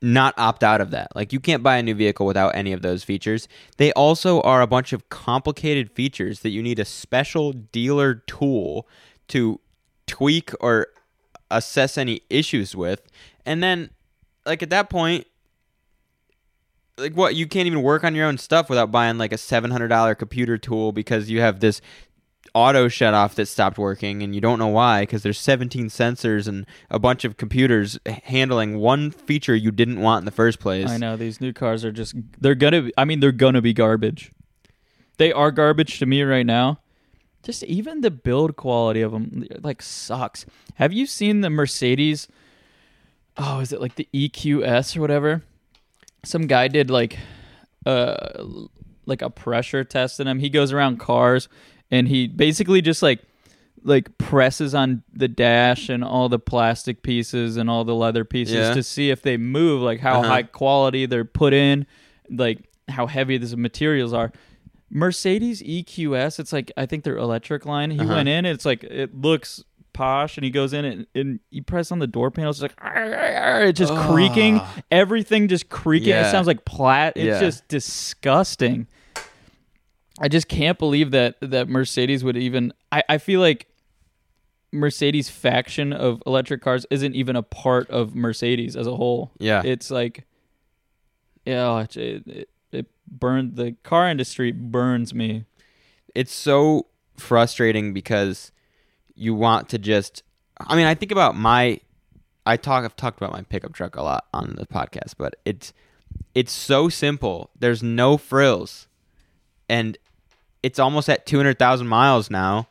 [0.07, 2.81] not opt out of that, like you can't buy a new vehicle without any of
[2.81, 3.49] those features.
[3.77, 8.87] They also are a bunch of complicated features that you need a special dealer tool
[9.29, 9.61] to
[10.07, 10.87] tweak or
[11.51, 13.03] assess any issues with.
[13.45, 13.91] And then,
[14.45, 15.27] like at that point,
[16.97, 19.73] like what you can't even work on your own stuff without buying like a seven
[19.73, 21.81] hundred dollar computer tool because you have this
[22.57, 26.49] auto shut off that stopped working and you don't know why because there's 17 sensors
[26.49, 30.89] and a bunch of computers handling one feature you didn't want in the first place.
[30.89, 33.75] I know these new cars are just they're gonna be, I mean they're gonna be
[33.75, 34.33] garbage.
[35.19, 36.81] They are garbage to me right now.
[37.43, 40.47] Just even the build quality of them like sucks.
[40.77, 42.27] Have you seen the Mercedes
[43.37, 45.43] Oh, is it like the EQS or whatever?
[46.25, 47.19] Some guy did like
[47.85, 48.45] uh
[49.05, 50.39] like a pressure test in them.
[50.39, 51.51] He goes around cars
[51.91, 53.21] and he basically just like
[53.83, 58.55] like presses on the dash and all the plastic pieces and all the leather pieces
[58.55, 58.75] Yeah.
[58.75, 60.29] to see if they move, like how Uh-huh.
[60.29, 61.87] high quality they're put in,
[62.29, 64.33] like how heavy these materials are.
[64.91, 67.91] Mercedes EQS, it's like I think their electric line.
[67.91, 68.15] He Uh-huh.
[68.15, 71.91] went in, it's like it looks posh, and he goes in and, and he press
[71.93, 72.51] on the door panel.
[72.51, 74.61] It's like "Arr, arr, arr," it's just creaking.
[74.91, 76.11] Everything just creaking.
[76.15, 77.13] It sounds like plat.
[77.17, 77.41] It's Yeah.
[77.41, 78.87] just disgusting.
[80.19, 82.73] I just can't believe that that Mercedes would even.
[82.91, 83.69] I, I feel like
[84.73, 89.33] Mercedes faction of electric cars isn't even a part of Mercedes as a whole.
[89.39, 89.63] Yeah.
[89.65, 90.25] It's like,
[91.45, 95.45] yeah, oh, it it, it burned the car industry burns me.
[96.15, 98.53] it's so frustrating because
[99.15, 100.23] you want to just
[100.59, 101.81] I mean, I think about my
[102.47, 105.73] I talk I've talked about my pickup truck a lot on the podcast, but it's
[106.35, 107.51] it's so simple.
[107.59, 108.89] There's no frills.
[109.69, 109.99] And
[110.63, 112.69] it's almost at 200,000 miles now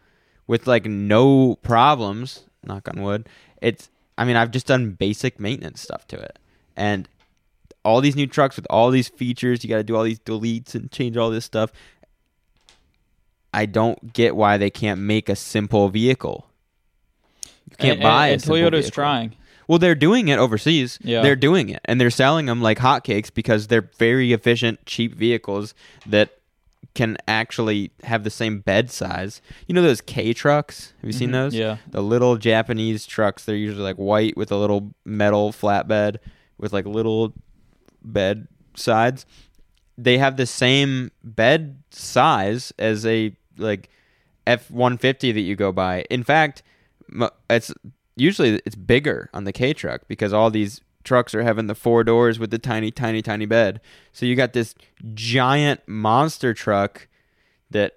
[0.48, 3.28] with like no problems, knock on wood.
[3.62, 6.40] It's I mean, I've just done basic maintenance stuff to it.
[6.76, 7.08] And
[7.84, 10.74] all these new trucks with all these features, you got to do all these deletes
[10.74, 11.72] and change all this stuff.
[13.54, 16.48] I don't get why they can't make a simple vehicle.
[17.70, 18.92] You can't and, buy and, a and simple Toyota's vehicle.
[18.92, 19.36] trying.
[19.68, 21.00] Well, they're doing it overseas.
[21.02, 21.22] Yeah.
[21.22, 25.74] They're doing it, and they're selling them like hotcakes because they're very efficient, cheap vehicles
[26.06, 26.38] that
[26.96, 29.42] can actually have the same bed size.
[29.68, 30.94] You know those K trucks?
[31.02, 31.34] Have you seen Mhm.
[31.34, 31.56] those?
[31.56, 31.78] Yeah.
[31.92, 33.46] The little Japanese trucks.
[33.46, 36.18] They're usually like white with a little metal flatbed
[36.58, 37.34] with like little
[38.04, 39.26] bed sides.
[39.98, 43.90] They have the same bed size as a like
[44.48, 46.06] F one fifty that you go by.
[46.10, 46.64] In fact,
[47.50, 47.74] it's
[48.16, 52.04] usually it's bigger on the K truck because all these trucks are having the four
[52.04, 53.80] doors with the tiny, tiny, tiny bed.
[54.12, 54.76] So you got this
[55.14, 57.08] giant monster truck
[57.72, 57.94] that.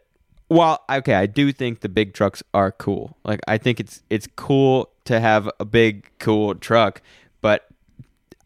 [0.50, 3.18] Well, okay, I do think the big trucks are cool.
[3.24, 7.02] Like I think it's it's cool to have a big cool truck,
[7.42, 7.68] but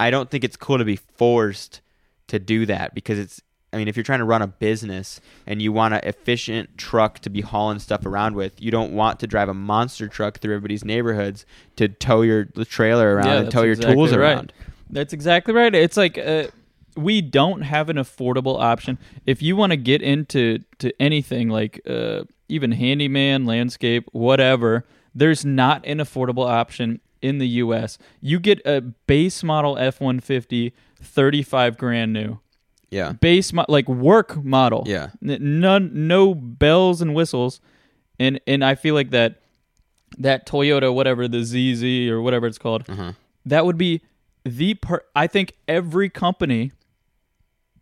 [0.01, 1.81] I don't think it's cool to be forced
[2.27, 3.41] to do that because it's
[3.73, 7.21] I mean, if you're trying to run a business and you want an efficient truck
[7.21, 10.55] to be hauling stuff around with, you don't want to drive a monster truck through
[10.55, 11.47] everybody's neighborhoods
[11.77, 14.19] to tow your the trailer around Yeah, and tow your exactly tools right.
[14.19, 14.53] around.
[14.91, 15.75] That's exactly right.
[15.75, 16.49] It's like uh,
[16.97, 18.99] we don't have an affordable option.
[19.25, 25.45] If you want to get into to anything like uh, even handyman, landscape, whatever, there's
[25.45, 27.97] not an affordable option in the U.S.
[28.21, 32.39] You get a base model F-150, 35 grand new.
[32.93, 33.13] Yeah.
[33.13, 34.85] Base mo- like work model.
[34.87, 35.09] Yeah.
[35.27, 37.61] N- none, no bells and whistles,
[38.21, 39.41] and and I feel like that
[40.19, 43.13] that Toyota, whatever the ZZ or whatever it's called, Uh-huh.
[43.47, 44.03] that would be
[44.45, 45.01] the per.
[45.17, 46.73] I think every company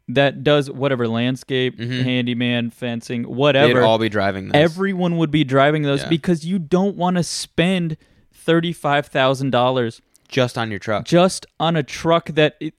[0.09, 2.03] that does whatever landscape, Mhm.
[2.03, 4.57] handyman, fencing, whatever They'd all be driving this.
[4.57, 6.09] everyone would be driving those Yeah.
[6.09, 7.97] because you don't want to spend
[8.33, 11.05] thirty five thousand dollars just on your truck.
[11.05, 12.75] just on a truck that it,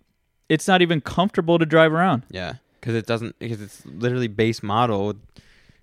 [0.53, 2.23] it's not even comfortable to drive around.
[2.29, 2.55] Yeah.
[2.79, 3.37] Because it doesn't.
[3.39, 5.13] Because it's literally base model.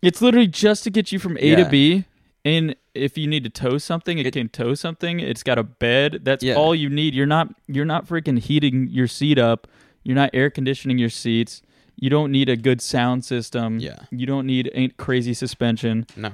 [0.03, 1.65] It's literally just to get you from A Yeah.
[1.65, 2.05] to B.
[2.45, 5.21] And if you need to tow something, it, It- can tow something.
[5.21, 6.21] It's got a bed.
[6.23, 6.55] That's Yeah.
[6.55, 7.15] all you need.
[7.15, 9.67] You're not you're not freaking heating your seat up.
[10.05, 11.63] You're not air conditioning your seats.
[11.97, 13.79] You don't need a good sound system.
[13.81, 13.99] Yeah.
[14.11, 16.07] You don't need crazy suspension.
[16.17, 16.31] No.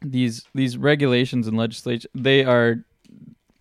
[0.00, 2.84] These these regulations and legislation they are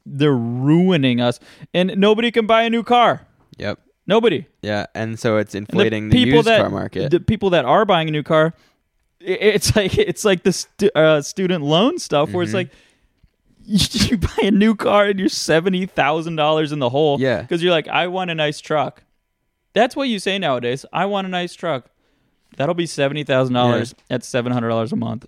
[0.05, 1.39] they're ruining us.
[1.73, 3.27] And nobody can buy a new car.
[3.57, 3.79] Yep.
[4.07, 4.45] Nobody.
[4.61, 4.85] Yeah.
[4.95, 7.11] And so it's And inflating the, used car market.
[7.11, 8.53] The people that are buying a new car,
[9.19, 12.55] it's like it's like the stu- uh, student loan stuff where it's Mhm.
[12.55, 12.69] like
[13.65, 17.19] you, you buy a new car and you're seventy thousand dollars in the hole.
[17.19, 17.41] Yeah.
[17.41, 19.03] because you're like, I want a nice truck.
[19.73, 20.85] That's what you say nowadays.
[20.93, 21.89] I want a nice truck.
[22.55, 23.93] That'll be seventy thousand dollars.
[24.09, 25.25] at seven hundred dollars a month.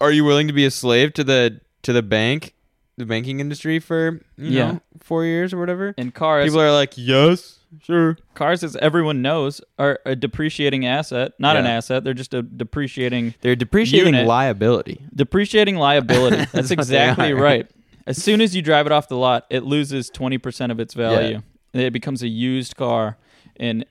[0.00, 2.54] Are you willing to be a slave to the to the bank,
[2.96, 4.72] the banking industry for you Yeah.
[4.72, 5.94] know four years or whatever?
[5.96, 8.16] And cars, People are like, yes, sure.
[8.34, 11.32] cars, as everyone knows, are a depreciating asset.
[11.38, 12.04] Not an asset.
[12.04, 14.26] They're just a depreciating They're depreciating Unit.
[14.26, 15.00] liability.
[15.14, 16.36] depreciating liability.
[16.52, 17.36] That's, That's what they exactly are.
[17.36, 17.70] right.
[18.06, 21.42] As soon as you drive it off the lot, it loses 20% of its value.
[21.74, 23.18] It becomes a used car
[23.56, 23.84] and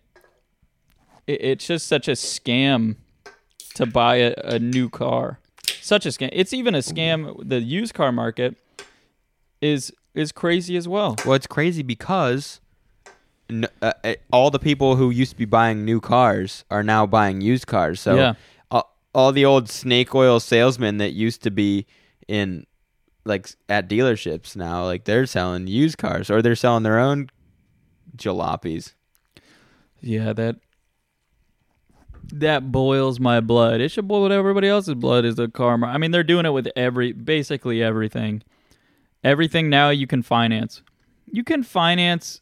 [1.28, 2.95] it, it's just such a scam
[3.75, 5.39] to buy a, a new car.
[5.82, 6.30] Such a scam.
[6.34, 8.55] It's even a scam the used car market
[9.61, 11.15] is is crazy as well.
[11.23, 12.59] Well, it's crazy because
[13.50, 17.41] uh, uh, all the people who used to be buying new cars are now buying
[17.41, 18.02] used cars.
[18.02, 18.34] So Yeah.
[18.72, 21.86] all, all the old snake oil salesmen that used to be
[22.28, 22.66] in
[23.26, 27.30] like at dealerships now, like they're selling used cars or they're selling their own
[28.18, 28.93] jalopies.
[30.02, 30.58] Yeah, that
[32.32, 33.80] that boils my blood.
[33.82, 35.88] It should boil everybody else's blood is the karma.
[35.88, 38.43] I mean, they're doing it with every basically everything.
[39.24, 40.82] Everything now you can finance.
[41.26, 42.41] You can finance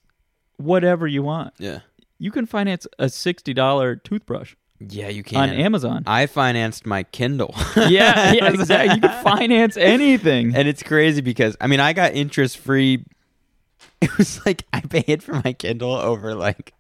[0.58, 1.54] whatever you want.
[1.58, 1.80] Yeah.
[2.18, 5.38] You can finance a sixty dollar toothbrush Yeah, you can.
[5.38, 6.04] on Amazon.
[6.08, 7.54] I financed my Kindle.
[7.76, 7.88] yeah,
[8.34, 8.96] yeah, exactly.
[8.96, 10.56] You can finance anything.
[10.56, 13.06] And it's crazy because I mean I got interest free.
[14.02, 16.74] It was like I paid for my Kindle over like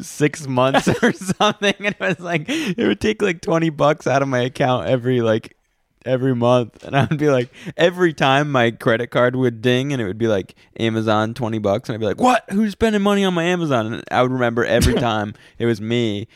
[0.00, 4.20] six months or something, and it was like it would take like twenty bucks out
[4.22, 5.56] of my account every like
[6.04, 10.00] every month, and I would be like every time my credit card would ding, and
[10.00, 12.44] it would be like Amazon twenty bucks, and I'd be like, "What?
[12.50, 16.28] Who's spending money on my Amazon?" And I would remember every time it was me.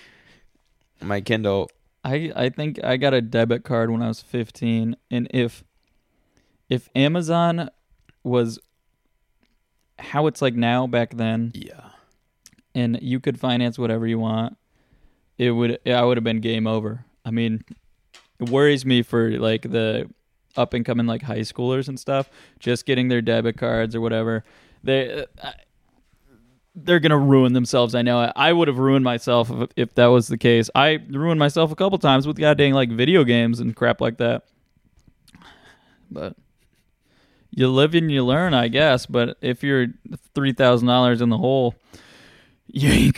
[1.00, 1.70] My Kindle.
[2.04, 5.62] I I think I got a debit card when I was 15 and if
[6.68, 7.70] if Amazon
[8.22, 8.58] was
[9.98, 11.90] how it's like now back then Yeah.
[12.74, 14.56] and you could finance whatever you want,
[15.38, 17.04] it would I would have been game over.
[17.24, 17.64] I mean,
[18.40, 20.08] it worries me for like the
[20.56, 22.28] up and coming like high schoolers and stuff
[22.58, 24.44] just getting their debit cards or whatever.
[24.82, 25.52] They uh,
[26.74, 27.94] they're gonna ruin themselves.
[27.94, 28.32] I know.
[28.34, 30.70] I would have ruined myself if, if that was the case.
[30.74, 34.44] I ruined myself a couple times with goddamn like video games and crap like that.
[36.10, 36.36] But
[37.50, 39.06] you live and you learn, I guess.
[39.06, 39.88] But if you're
[40.34, 41.74] three thousand dollars in the hole,
[42.66, 43.16] you ain't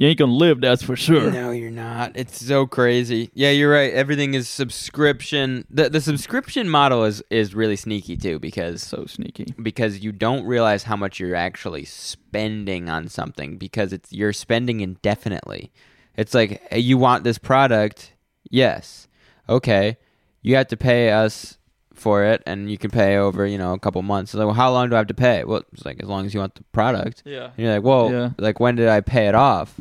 [0.00, 0.62] you ain't gonna live.
[0.62, 1.30] That's for sure.
[1.30, 2.12] No, you're not.
[2.14, 3.30] It's so crazy.
[3.34, 3.92] Yeah, you're right.
[3.92, 5.66] Everything is subscription.
[5.68, 9.54] The the subscription model is is really sneaky too because So sneaky.
[9.62, 14.80] because you don't realize how much you're actually spending on something because it's you're spending
[14.80, 15.70] indefinitely.
[16.16, 18.14] It's like hey, you want this product,
[18.50, 19.06] yes,
[19.50, 19.98] okay,
[20.40, 21.58] you have to pay us
[21.92, 24.32] for it, and you can pay over you know a couple months.
[24.32, 25.44] Like, well, how long do I have to pay?
[25.44, 27.22] Well, it's like as long as you want the product.
[27.26, 27.50] Yeah.
[27.54, 28.30] And you're like, well, Yeah.
[28.38, 29.78] like when did I pay it off?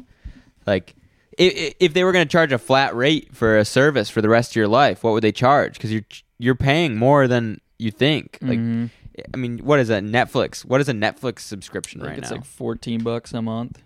[0.69, 0.95] Like,
[1.37, 4.29] if, if they were going to charge a flat rate for a service for the
[4.29, 5.73] rest of your life, what would they charge?
[5.73, 6.05] Because you're
[6.37, 8.37] you're paying more than you think.
[8.41, 8.89] Like, Mhm.
[9.33, 10.63] I mean, what is a Netflix?
[10.63, 12.37] What is a Netflix subscription right it's now?
[12.37, 13.81] It's like fourteen bucks a month.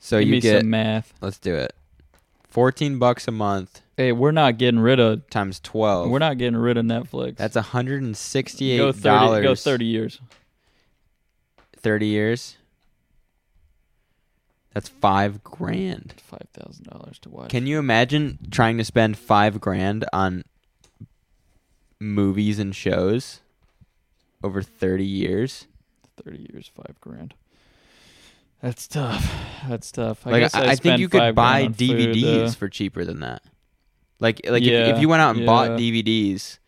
[0.00, 0.60] so Give you get.
[0.60, 1.14] some math.
[1.22, 1.74] Let's do it.
[2.48, 5.28] Fourteen bucks a month Hey, we're not getting rid of.
[5.30, 6.10] times twelve.
[6.10, 7.36] We're not getting rid of Netflix.
[7.36, 9.42] That's hundred and go dollars.
[9.42, 10.20] Go thirty years.
[11.76, 12.56] Thirty years.
[14.74, 16.14] That's five grand.
[16.26, 17.50] Five thousand dollars to watch.
[17.50, 20.44] Can you imagine trying to spend five grand on
[21.98, 23.40] movies and shows?
[24.44, 25.66] over 30 years.
[26.22, 27.34] Thirty years, five grand.
[28.62, 29.34] That's tough.
[29.68, 30.26] That's tough.
[30.26, 32.68] I like guess I, I, I think you could buy on food, DVDs uh, for
[32.68, 33.42] cheaper than that.
[34.20, 35.70] Like like if, Yeah, if you went out and bought.
[35.70, 36.58] DVDs,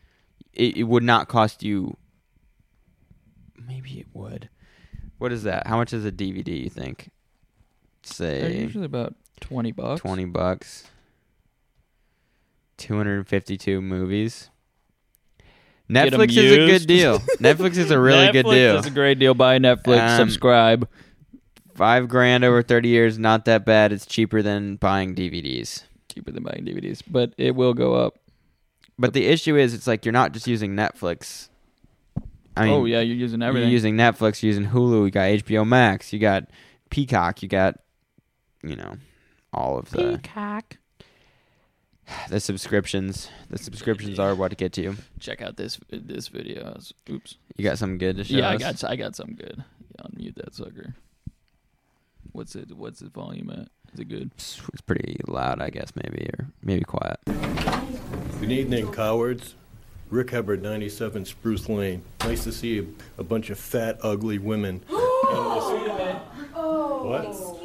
[0.52, 1.96] it, it would not cost you.
[3.68, 4.48] Maybe it would.
[5.18, 5.66] What is that?
[5.66, 6.64] How much is a DVD?
[6.64, 7.10] You think?
[8.10, 10.00] They're Say usually about twenty bucks.
[10.00, 10.84] twenty bucks.
[12.76, 14.50] Two hundred and fifty-two movies.
[15.88, 17.18] Netflix is a good deal.
[17.38, 18.78] Netflix is a really good deal.
[18.78, 19.34] It's a great deal.
[19.34, 20.00] Buy Netflix.
[20.00, 20.88] Um, subscribe.
[21.74, 23.92] Five grand over thirty years, not that bad.
[23.92, 25.84] It's cheaper than buying DVDs.
[26.12, 28.18] Cheaper than buying DVDs, but it will go up.
[28.98, 31.48] But the issue is, it's like you're not just using Netflix.
[32.56, 33.68] I mean, oh yeah, you're using everything.
[33.68, 36.44] You're using Netflix, you're using Hulu, you got HBO Max, you got
[36.88, 37.78] Peacock, you got,
[38.66, 38.96] you know,
[39.52, 40.76] all of the Peacock.
[42.28, 43.28] the subscriptions.
[43.48, 44.96] The subscriptions are what to get to you.
[45.20, 46.78] Check out this this video.
[47.10, 47.36] Oops.
[47.56, 49.64] You got something good to show Yeah, I got I got some good.
[49.98, 50.94] Yeah, unmute that sucker.
[52.32, 52.70] What's it?
[52.76, 53.68] What's the volume at?
[53.94, 54.30] Is it good?
[54.34, 57.18] It's it's pretty loud, I guess, maybe, or maybe quiet.
[57.26, 59.54] Good evening, cowards.
[60.10, 62.02] Rick Hubbard, 97 Spruce Lane.
[62.20, 62.84] Nice to see a,
[63.18, 64.82] a bunch of fat, ugly women.
[66.58, 67.02] Oh.
[67.04, 67.55] What?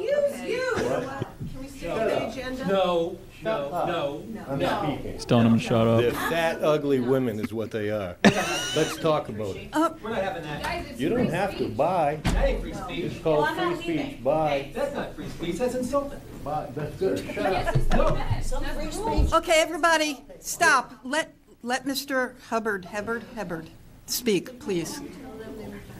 [0.76, 1.06] Excuse.
[1.52, 2.66] Can we stick to the agenda?
[2.66, 4.24] No, no, no.
[4.48, 5.14] I'm speaking.
[5.14, 8.16] Just telling him to shut They're fat, ugly women is what they are.
[8.24, 9.68] Let's talk about it.
[9.72, 10.98] Uh, We're not having that.
[11.00, 12.20] You don't have to buy.
[12.24, 13.04] That ain't free speech.
[13.04, 14.22] It's called free speech.
[14.24, 14.70] Buy.
[14.74, 15.56] That's not free speech.
[15.56, 16.20] That's insulting.
[16.44, 16.68] Buy.
[16.74, 17.18] That's good.
[17.34, 19.32] Shut up.
[19.34, 20.92] Okay, everybody, stop.
[21.04, 22.34] Let, let Mr.
[22.48, 23.70] Hubbard, Hubbard, Hubbard
[24.06, 25.00] speak, please.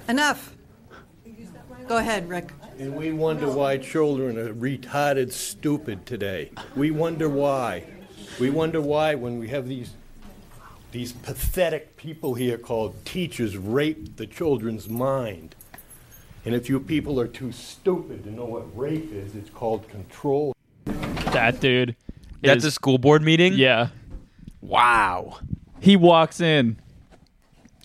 [0.08, 0.54] Enough.
[1.88, 2.52] Go ahead, Rick.
[2.78, 6.50] And we wonder why children are retarded stupid today.
[6.74, 7.84] We wonder why.
[8.40, 9.92] We wonder why when we have these
[10.90, 15.54] these pathetic people here called teachers rape the children's mind.
[16.44, 20.54] And if you people are too stupid to know what rape is, it's called control.
[21.32, 21.96] That dude.
[22.42, 23.54] That's is- a school board meeting?
[23.54, 23.88] yeah.
[24.60, 25.38] Wow.
[25.80, 26.76] He walks in.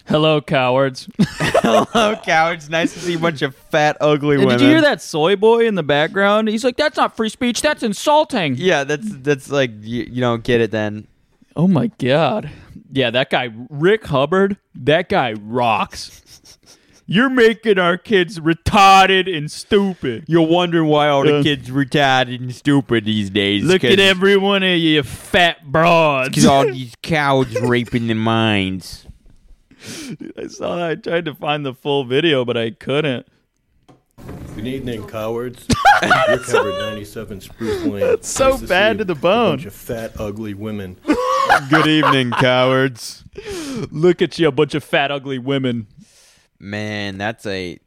[0.08, 1.10] Hello, cowards.
[1.20, 2.70] Hello, cowards.
[2.70, 4.58] Nice to see a bunch of fat, ugly women.
[4.58, 6.48] Did you hear that soy boy in the background?
[6.48, 7.62] He's like, "That's not free speech.
[7.62, 11.08] That's insulting." Yeah, that's that's like you, you don't get it then.
[11.56, 12.50] Oh my god.
[12.92, 16.58] Yeah, that guy Rick Hubbard, that guy rocks.
[17.10, 20.26] You're making our kids retarded and stupid.
[20.28, 23.64] You're wondering why all Uh, the kids retarded and stupid these days.
[23.64, 26.30] Look at every one of you fat broads.
[26.30, 29.07] Because all these cowards raping their minds.
[30.38, 30.90] I saw that.
[30.90, 33.28] I tried to find the full video, but I couldn't.
[34.56, 35.68] Good evening, cowards.
[36.02, 36.12] Rick
[36.46, 38.00] Hubbard, 97 Spruce Lane.
[38.02, 39.48] That's so Nice see bad to the bone.
[39.48, 40.98] A bunch of fat, ugly women.
[41.70, 43.24] Good evening, cowards.
[43.92, 45.88] Look at you, a bunch of fat, ugly women.
[46.60, 47.78] Man, that's a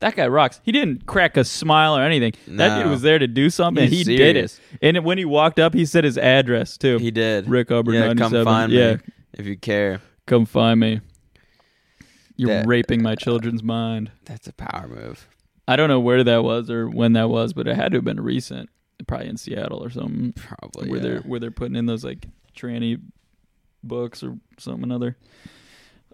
[0.00, 0.60] That guy rocks.
[0.64, 2.32] He didn't crack a smile or anything.
[2.48, 2.82] That No.
[2.84, 3.84] dude was there to do something.
[3.84, 4.58] and he He's did it.
[4.80, 6.96] And when he walked up, he said his address too.
[6.98, 7.46] he did.
[7.48, 8.44] Rick Hubbard, Yeah, come 97.
[8.44, 8.94] find Yeah.
[8.94, 8.98] me
[9.34, 10.00] if you care.
[10.26, 11.00] Come find me.
[12.36, 14.10] You're That- raping my children's mind.
[14.24, 15.28] That's a power move.
[15.68, 18.04] I don't know where that was or when that was, but it had to have
[18.04, 18.70] been recent.
[19.06, 20.32] Probably in Seattle or something.
[20.32, 20.88] Probably.
[20.88, 21.02] where yeah.
[21.02, 22.26] they're where they're putting in those like
[22.56, 23.00] tranny
[23.82, 25.16] books or something other.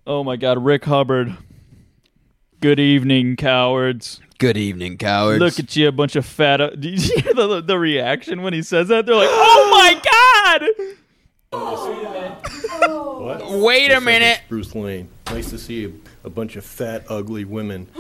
[0.07, 1.37] Oh my God, Rick Hubbard.
[2.61, 4.21] Good evening, cowards.
[4.39, 5.41] Good evening, cowards.
[5.41, 6.61] Look at you, a bunch of fat.
[6.61, 9.07] uh, Did you hear the, the reaction when he says that?
[9.07, 10.97] They're like, "Oh my God!"
[13.23, 13.61] What?
[13.61, 14.41] Wait a 97 minute.
[14.47, 15.09] Spruce Lane.
[15.27, 15.91] Nice to see a,
[16.25, 17.89] a bunch of fat, ugly women.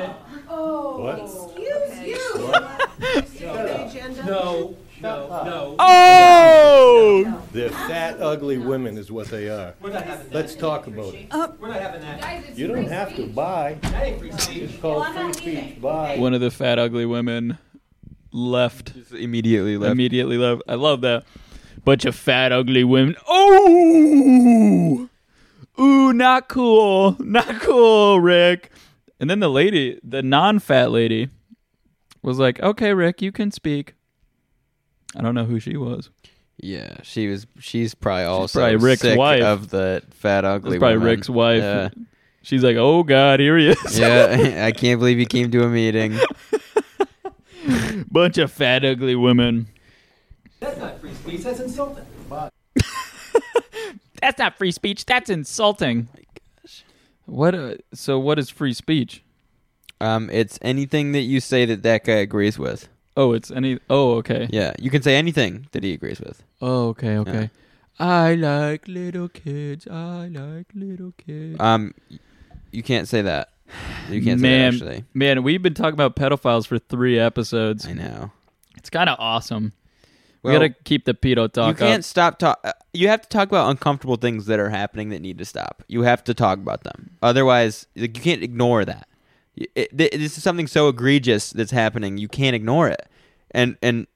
[0.00, 1.18] What?
[1.20, 2.16] Excuse you.
[2.16, 4.24] Stick to the agenda?
[4.26, 5.76] No, no, no.
[5.78, 9.74] Oh, They're fat, ugly women is what they are.
[9.80, 10.34] We're not having that.
[10.34, 11.26] Let's talk about it.
[11.58, 12.56] We're not having that.
[12.58, 13.78] You don't have to buy.
[13.82, 14.62] That ain't free speech.
[14.70, 15.80] It's called free speech.
[15.80, 16.16] Buy.
[16.18, 17.56] one of the fat, ugly women
[18.32, 19.92] left Just immediately left.
[19.92, 20.36] immediately.
[20.38, 20.62] Left.
[20.68, 21.24] I love that.
[21.84, 23.16] Bunch of fat, ugly women.
[23.26, 25.08] Oh,
[25.80, 28.70] ooh, not cool, not cool, Rick.
[29.18, 31.28] And then the lady, the non-fat lady,
[32.22, 33.94] was like, "Okay, Rick, you can speak."
[35.16, 36.10] I don't know who she was.
[36.58, 37.46] yeah, she was.
[37.58, 39.42] She's probably also probably Rick's sick wife.
[39.42, 40.72] of the fat ugly.
[40.72, 41.08] That's probably woman.
[41.10, 41.62] Rick's wife.
[41.62, 41.88] Yeah.
[42.42, 45.68] She's like, "Oh God, here he is." yeah, I can't believe he came to a
[45.68, 46.18] meeting.
[48.10, 49.68] Bunch of fat, ugly women.
[50.60, 51.42] That's not free speech.
[51.42, 52.06] That's insulting.
[54.20, 55.06] That's not free speech.
[55.06, 56.08] That's insulting.
[56.62, 56.84] Gosh.
[57.26, 57.54] What?
[57.54, 59.22] Uh, so, what is free speech?
[60.00, 62.88] Um, it's anything that you say that that guy agrees with.
[63.16, 63.78] Oh, it's any.
[63.90, 64.48] Oh, okay.
[64.50, 66.42] Yeah, you can say anything that he agrees with.
[66.62, 67.50] Oh, okay, okay.
[67.98, 69.86] I like little kids.
[69.86, 71.58] I like little kids.
[71.60, 71.92] Um,
[72.70, 73.50] You can't say that.
[74.08, 75.04] You can't man, say that actually.
[75.12, 77.86] man, we've been talking about pedophiles for three episodes.
[77.86, 78.30] I know.
[78.76, 79.72] It's kind of awesome.
[80.42, 82.04] Well, we gotta keep the pedo talk you can't up.
[82.04, 82.64] stop talk.
[82.92, 85.84] You have to talk about uncomfortable things that are happening that need to stop.
[85.88, 87.10] You have to talk about them.
[87.22, 89.06] Otherwise, like, you can't ignore that.
[89.56, 92.18] Y- It, this is something so egregious that's happening.
[92.18, 93.06] You can't ignore it,
[93.52, 94.06] and and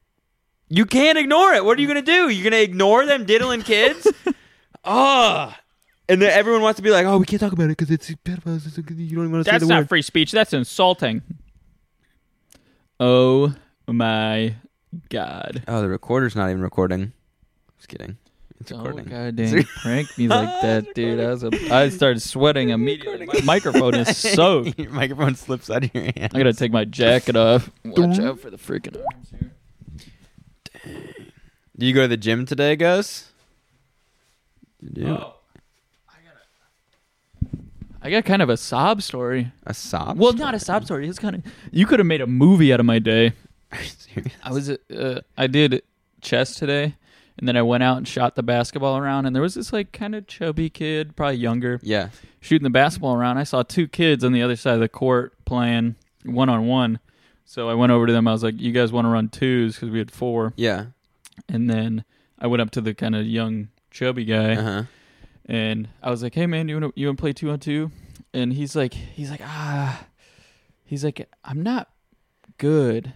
[0.68, 1.64] you can't ignore it.
[1.64, 2.28] What are you gonna do?
[2.28, 4.06] You're gonna ignore them diddling kids?
[4.84, 5.54] oh.
[6.08, 8.10] And then everyone wants to be like, "Oh, we can't talk about it because it's
[8.10, 8.66] pedophiles.
[8.66, 10.32] It's- You don't even want to say That's the not word." free speech.
[10.32, 11.22] That's insulting.
[13.00, 13.54] Oh
[13.86, 14.54] my
[15.10, 15.62] god.
[15.68, 17.12] Oh, the recorder's not even recording.
[17.78, 18.16] Just kidding.
[18.60, 19.04] It's Oh recording.
[19.06, 19.64] god dang!
[19.82, 21.20] Prank me like that, dude.
[21.20, 23.26] I was a, I started sweating immediately.
[23.26, 24.78] My microphone is soaked.
[24.78, 26.30] Your microphone slips out of your hand.
[26.34, 27.70] I gotta take my jacket off.
[27.84, 29.52] Watch out for the freaking arms here.
[30.84, 31.04] Dang.
[31.76, 33.30] Do you go to the gym today, Gus?
[34.80, 35.18] You do.
[38.00, 39.50] I got kind of a sob story.
[39.64, 40.18] A sob?
[40.18, 41.08] Well, not a sob story.
[41.08, 41.42] It's kind of
[41.72, 43.32] you could have made a movie out of my day.
[43.72, 44.32] Are you serious?
[44.42, 45.82] I was uh, I did
[46.20, 46.96] chess today,
[47.38, 49.92] and then I went out and shot the basketball around, and there was this like
[49.92, 52.10] kind of chubby kid, probably younger, Yeah.
[52.40, 53.38] shooting the basketball around.
[53.38, 56.98] I saw two kids on the other side of the court playing one on one.
[57.44, 58.26] So I went over to them.
[58.26, 59.74] I was like, "You guys want to run twos?
[59.74, 60.52] Because we had four.
[60.56, 60.86] Yeah.
[61.48, 62.04] And then
[62.38, 64.82] I went up to the kind of young chubby guy, Uh huh.
[65.46, 67.58] and I was like, "Hey man, you want to you want to play two on
[67.60, 67.90] two?
[68.32, 70.06] And he's like, he's like, ah,
[70.84, 71.88] he's like, I'm not
[72.58, 73.12] good.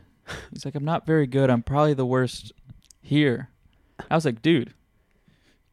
[0.53, 1.51] He's like, I'm not very good.
[1.51, 2.53] I'm probably the worst
[3.01, 3.49] here.
[4.11, 4.75] I was like, dude,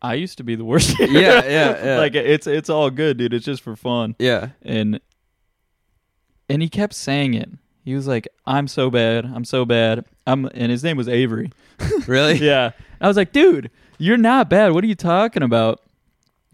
[0.02, 0.98] I used to be the worst.
[1.00, 1.08] Yeah,
[1.46, 1.46] yeah,
[1.86, 1.98] yeah.
[1.98, 3.34] like it's it's all good, dude.
[3.34, 4.16] It's just for fun.
[4.20, 4.50] Yeah.
[4.62, 5.00] And
[6.50, 7.50] and he kept saying it.
[7.84, 9.26] He was like, I'm so bad.
[9.26, 10.06] I'm so bad.
[10.26, 11.52] I'm and his name was Avery.
[12.08, 12.36] Really?
[12.40, 12.72] Yeah.
[13.02, 14.72] I was like, dude, you're not bad.
[14.74, 15.82] What are you talking about?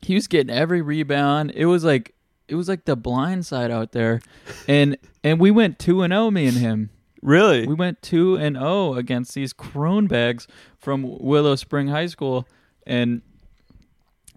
[0.02, 1.52] He was getting every rebound.
[1.56, 2.16] It was like
[2.48, 4.22] it was like the blind side out there.
[4.68, 6.90] And and we went 2 and 0 me and him.
[7.22, 7.68] Really?
[7.68, 10.48] We went 2 and 0 against these crone bags
[10.80, 12.48] from Willow Spring High School
[12.88, 13.22] and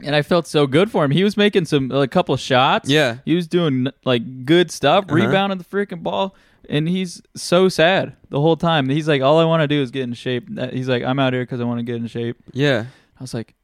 [0.03, 1.13] and I felt so good for him.
[1.13, 2.89] He was making some a couple shots.
[2.91, 3.19] Yeah.
[3.25, 5.15] He was doing like good stuff, Uh-huh.
[5.15, 6.35] rebounding the freaking ball,
[6.69, 8.89] and he's so sad the whole time.
[8.89, 10.49] He's like, all I want to do is get in shape.
[10.73, 12.37] He's like, I'm out here because I want to get in shape.
[12.53, 12.87] Yeah.
[13.19, 13.55] I was like,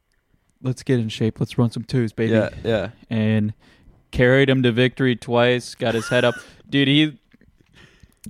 [0.63, 1.39] let's get in shape.
[1.41, 2.31] Let's run some twos, baby.
[2.31, 2.49] Yeah.
[2.63, 2.89] Yeah.
[3.09, 3.53] And
[4.11, 5.75] carried him to victory twice.
[5.75, 6.35] Got his head up,
[6.69, 6.87] dude.
[6.87, 7.19] He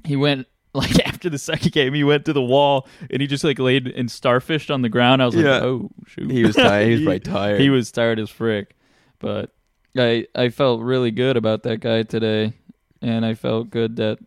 [0.06, 0.48] he went.
[0.74, 3.88] Like after the second game, he went to the wall and he just like laid
[3.88, 5.22] and starfished on the ground.
[5.22, 5.52] I was Yeah.
[5.56, 6.88] like, "Oh shoot!" He was tired.
[6.88, 7.62] He was probably tired.
[7.62, 8.76] He was tired as frick,
[9.20, 9.52] but
[9.98, 12.54] I I felt really good about that guy today,
[13.02, 14.20] and I felt good that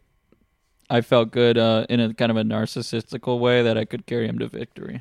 [0.90, 4.26] I felt good uh, in a kind of a narcissistical way that I could carry
[4.28, 5.00] him to victory.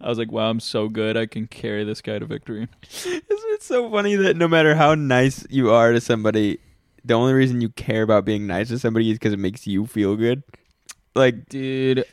[0.00, 1.16] I was like, "Wow, I'm so good.
[1.16, 4.96] I can carry this guy to victory." Isn't it so funny that no matter how
[4.96, 6.58] nice you are to somebody,
[7.04, 9.86] the only reason you care about being nice to somebody is because it makes you
[9.86, 10.42] feel good?
[11.14, 12.04] Like, Dude,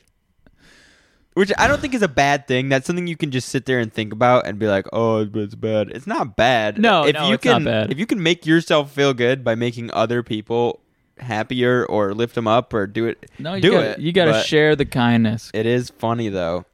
[1.37, 2.67] which I don't think is a bad thing.
[2.67, 5.53] That's something you can just sit there and think about and be like, "Oh, it's
[5.53, 6.79] bad." It's not bad.
[6.79, 7.91] No, if no, you it's not can, bad.
[7.91, 10.79] If you can make yourself feel good by making other people
[11.19, 13.99] happier or lift them up or do it, no, you do got it.
[13.99, 15.51] you got to share the kindness.
[15.53, 16.65] It is funny though.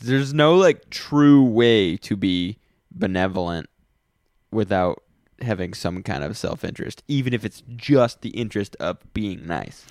[0.00, 2.56] There's no like true way to be
[2.90, 3.68] benevolent
[4.50, 5.02] without
[5.42, 9.84] having some kind of self-interest, even if it's just the interest of being nice.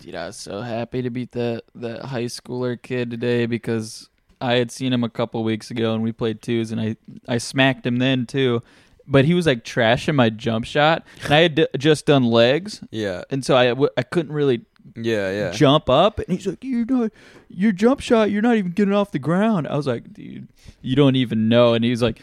[0.00, 4.08] Dude, I was so happy to beat that that high schooler kid today because
[4.40, 6.96] I had seen him a couple weeks ago and we played twos and I
[7.28, 8.62] I smacked him then too,
[9.06, 12.82] but he was like trashing my jump shot and I had d- just done legs
[12.90, 14.62] Yeah, and so I w- I couldn't really
[14.96, 15.50] yeah, yeah.
[15.52, 17.12] jump up and he's like you're not
[17.48, 19.68] your jump shot you're not even getting off the ground.
[19.68, 20.48] I was like dude
[20.80, 22.20] you don't even know and he's like.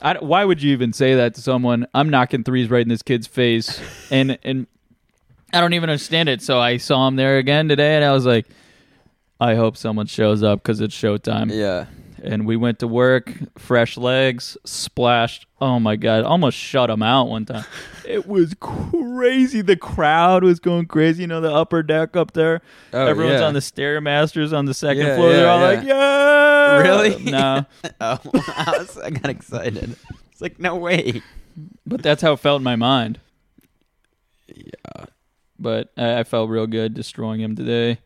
[0.00, 1.86] I why would you even say that to someone?
[1.94, 3.80] I'm knocking threes right in this kid's face,
[4.10, 4.66] and and
[5.52, 6.42] I don't even understand it.
[6.42, 8.46] So I saw him there again today, and I was like,
[9.40, 11.52] I hope someone shows up because it's showtime.
[11.52, 11.86] Yeah,
[12.22, 15.46] And we went to work, fresh legs, splashed.
[15.60, 17.64] Oh my god, almost shut him out one time.
[18.06, 19.60] it was crazy.
[19.60, 21.22] The crowd was going crazy.
[21.22, 22.60] You know, the upper deck up there.
[22.92, 23.46] Oh, Everyone's yeah.
[23.46, 25.32] on the stairmasters on the second Yeah, floor.
[25.32, 25.66] They're all yeah.
[25.66, 27.24] like, "Yeah!" Really?
[27.30, 27.66] No,
[28.00, 29.96] oh, I, was, I got excited.
[30.32, 31.22] It's like no way.
[31.86, 33.20] but that's how it felt in my mind.
[34.46, 35.04] Yeah,
[35.58, 37.98] but I, I felt real good destroying him today.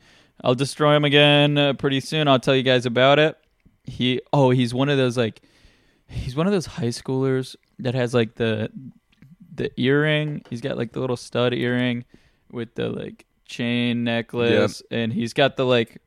[0.43, 2.27] I'll destroy him again uh, pretty soon.
[2.27, 3.37] I'll tell you guys about it.
[3.85, 5.41] He oh he's one of those like
[6.09, 8.71] he's one of those high schoolers that has like the
[9.55, 10.43] the earring.
[10.51, 12.05] He's got like the little stud earring
[12.51, 16.01] with the like chain necklace, and he's got the like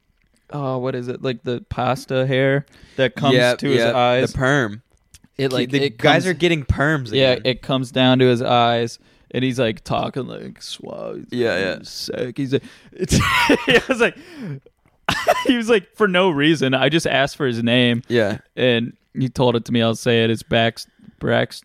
[0.52, 2.66] oh what is it like the pasta hair
[2.98, 4.32] that comes Yep, to his eyes.
[4.32, 4.82] The perm.
[5.38, 7.12] it like the it guys comes- are getting perms.
[7.12, 9.00] yeah, it comes down to his eyes,
[9.32, 11.26] and he's like talking like suave.
[11.32, 11.80] Yeah, yeah.
[11.84, 12.38] Sick.
[12.38, 12.64] He's like,
[12.94, 13.18] it's.
[13.22, 14.18] I was like,
[15.46, 16.74] he was like for no reason.
[16.74, 18.40] I just asked for his name, Yeah.
[18.56, 19.82] and he told it to me.
[19.82, 20.30] I'll say it.
[20.30, 20.88] It's Bax,
[21.20, 21.62] Brax,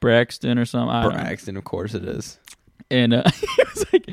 [0.00, 0.90] Braxton or something.
[0.94, 1.18] I don't know.
[1.22, 2.38] Braxton, of course it is.
[2.90, 4.10] And uh, he was like,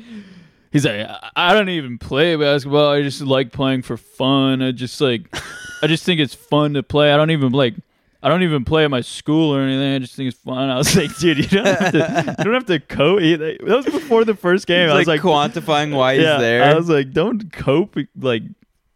[0.72, 2.92] he's like, I- I don't even play basketball.
[2.92, 4.62] I just like playing for fun.
[4.62, 5.36] I just like,
[5.82, 7.12] I just think it's fun to play.
[7.12, 7.76] I don't even like.
[8.22, 9.96] I don't even play at my school or anything.
[9.96, 10.70] I just think it's fun.
[10.70, 12.36] I was like, dude, you don't have to.
[12.38, 13.20] You don't have to cope.
[13.22, 14.88] That was before the first game.
[14.90, 16.64] He's I was like, like, quantifying why he's yeah, there.
[16.66, 18.44] I was like, don't cope like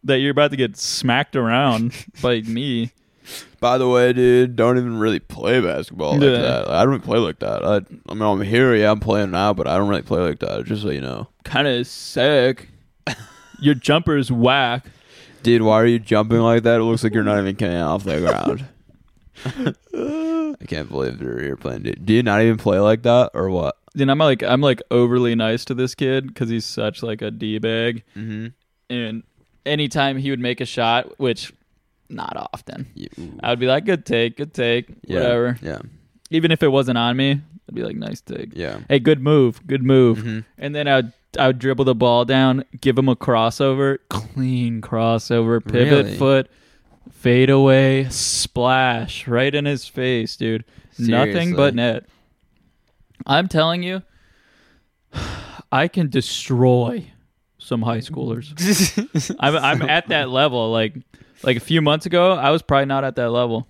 [0.04, 0.18] that.
[0.20, 1.92] You're about to get smacked around
[2.22, 2.92] by me.
[3.60, 6.40] By the way, dude, don't even really play basketball like Yeah.
[6.40, 6.68] that.
[6.68, 7.64] I don't play like that.
[7.64, 7.76] I,
[8.10, 10.64] I mean, I'm here, yeah, I'm playing now, but I don't really play like that.
[10.66, 12.68] Just so you know, Kind of sick.
[13.60, 14.86] Your jumper's whack.
[15.42, 16.80] dude, why are you jumping like that?
[16.80, 18.66] It looks like you're not even getting off the ground.
[19.94, 21.82] I can't believe you're here playing.
[21.82, 22.04] Dude.
[22.04, 23.76] Do you not even play like that, or what?
[23.94, 27.30] Then I'm like, I'm like overly nice to this kid because he's such like a
[27.30, 28.02] d bag.
[28.16, 28.48] Mm-hmm.
[28.90, 29.22] And
[29.66, 31.52] anytime he would make a shot, which
[32.08, 33.08] not often, Yeah,
[33.42, 35.58] I would be like, good take, good take, yeah, whatever.
[35.62, 35.78] Yeah,
[36.30, 37.30] Even if it wasn't on me,
[37.68, 38.50] I'd be like, nice take.
[38.54, 38.78] yeah.
[38.88, 40.18] Hey, good move, good move.
[40.18, 40.44] Mhm.
[40.58, 45.60] And then I'd I would dribble the ball down, give him a crossover, clean crossover,
[45.64, 46.16] pivot Really?
[46.16, 46.48] foot,
[47.10, 50.64] fade away, splash right in his face, dude.
[50.96, 52.04] Nothing but net.
[53.26, 54.02] I'm telling you,
[55.72, 57.10] I can destroy
[57.64, 58.46] some high schoolers.
[59.40, 60.70] I'm I'm at that level.
[60.70, 60.96] Like
[61.42, 63.66] like a few months ago, I was probably not at that level,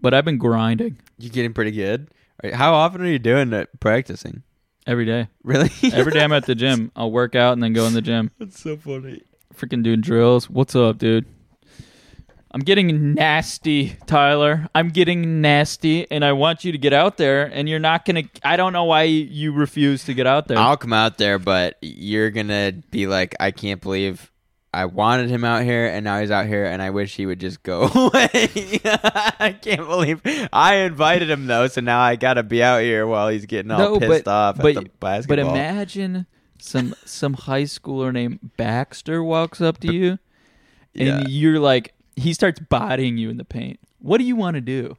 [0.00, 2.08] but I've been grinding you getting pretty good.
[2.42, 3.68] Right, How often are you doing it?
[3.80, 4.42] Practicing?
[4.86, 5.28] every day.
[5.42, 5.70] Really?
[5.94, 6.92] Every day I'm at the gym.
[6.94, 8.30] I'll work out and then go in the gym.
[8.38, 9.22] That's so funny.
[9.54, 10.50] freaking doing drills.
[10.50, 11.24] What's up, dude?
[12.54, 14.68] I'm getting nasty, Tyler.
[14.76, 17.46] I'm getting nasty, and I want you to get out there.
[17.46, 18.22] And you're not gonna.
[18.44, 20.56] I don't know why you, refuse to get out there.
[20.56, 24.30] I'll come out there, but you're gonna be like, I can't believe
[24.72, 27.40] I wanted him out here, and now he's out here, and I wish he would
[27.40, 28.80] just go away.
[28.84, 30.20] I can't believe
[30.52, 33.78] I invited him though, so now I gotta be out here while he's getting all
[33.78, 35.36] No, pissed but- off but- at the basketball.
[35.44, 36.26] but imagine
[36.60, 40.18] some some high schooler named Baxter walks up to you,
[40.94, 41.24] and Yeah.
[41.28, 43.80] you're like, he starts bodying you in the paint.
[43.98, 44.96] What do you want to do?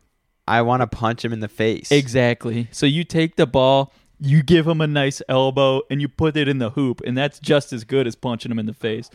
[0.47, 1.91] I want to punch him in the face.
[1.91, 2.67] Exactly.
[2.71, 6.47] So you take the ball, you give him a nice elbow, and you put it
[6.47, 9.09] in the hoop, and that's just as good as punching him in the face.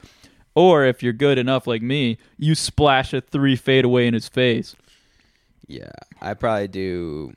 [0.55, 4.29] Or if you're good enough like me, you splash a three fade away in his
[4.29, 4.75] face.
[5.67, 7.33] Yeah, I probably do.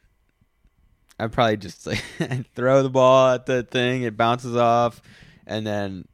[1.19, 2.03] I probably just like
[2.55, 5.01] throw the ball at the thing, it bounces off,
[5.45, 6.05] and then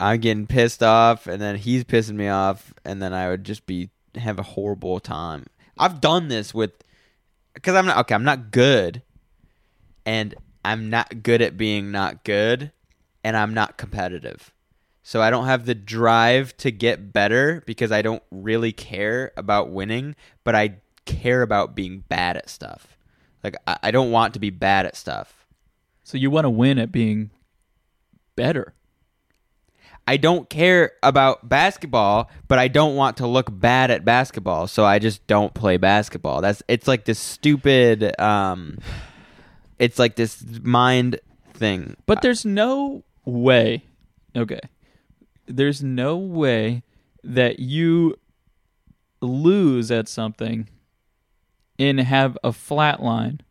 [0.00, 3.66] I'm getting pissed off, and then he's pissing me off, and then I would just
[3.66, 5.46] be have a horrible time.
[5.76, 6.72] I've done this with
[7.54, 8.14] because I'm not okay.
[8.14, 9.02] I'm not good,
[10.06, 10.34] and
[10.64, 12.72] I'm not good at being not good,
[13.24, 14.52] and I'm not competitive.
[15.02, 19.70] So I don't have the drive to get better because I don't really care about
[19.70, 20.76] winning, but I
[21.06, 22.98] care about being bad at stuff.
[23.42, 25.46] Like I, I don't want to be bad at stuff.
[26.04, 27.30] So you want to win at being
[28.36, 28.74] better.
[30.08, 34.86] I don't care about basketball, but I don't want to look bad at basketball, so
[34.86, 36.40] I just don't play basketball.
[36.40, 38.78] That's it's like this stupid um
[39.78, 41.20] it's like this mind
[41.52, 41.94] thing.
[42.06, 43.84] But there's no way.
[44.34, 44.60] Okay.
[45.44, 46.84] There's no way
[47.22, 48.16] that you
[49.20, 50.70] lose at something
[51.78, 53.42] and have a flat line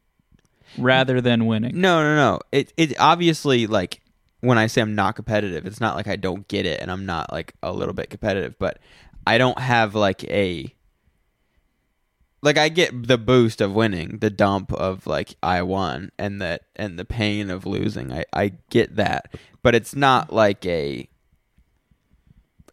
[0.76, 1.80] rather than winning.
[1.80, 2.40] No, no, no.
[2.52, 4.02] It it obviously like
[4.42, 7.06] when I say I'm not competitive, it's not like I don't get it and I'm
[7.06, 8.80] not like a little bit competitive, but
[9.26, 10.74] I don't have like a
[12.42, 16.64] like I get the boost of winning, the dump of like I won and that
[16.76, 18.14] and the pain of losing.
[18.14, 19.34] I I get that.
[19.64, 21.10] But it's not like a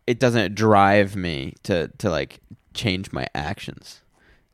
[0.06, 2.40] it doesn't drive me to to like
[2.74, 4.02] change my actions.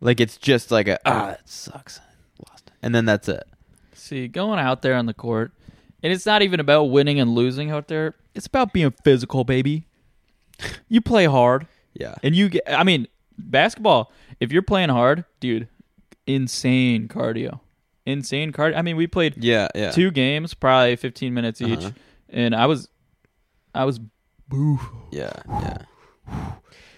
[0.00, 2.00] Like it's just like a ah, it sucks.
[2.48, 2.70] Lost.
[2.82, 3.44] And then that's it.
[3.92, 5.52] See, going out there on the court,
[6.02, 8.14] and it's not even about winning and losing out there.
[8.34, 9.86] It's about being physical, baby.
[10.88, 12.16] You play hard, Yeah.
[12.22, 12.62] and you get.
[12.68, 13.06] I mean,
[13.38, 14.12] basketball.
[14.40, 15.68] If you're playing hard, dude,
[16.26, 17.60] insane cardio,
[18.06, 18.76] insane cardio.
[18.76, 19.90] I mean, we played Yeah, yeah.
[19.90, 21.90] two games, probably 15 minutes each, Uh-huh.
[22.28, 22.88] and I was,
[23.74, 24.00] I was,
[24.48, 24.78] boo.
[25.10, 25.78] Yeah, yeah.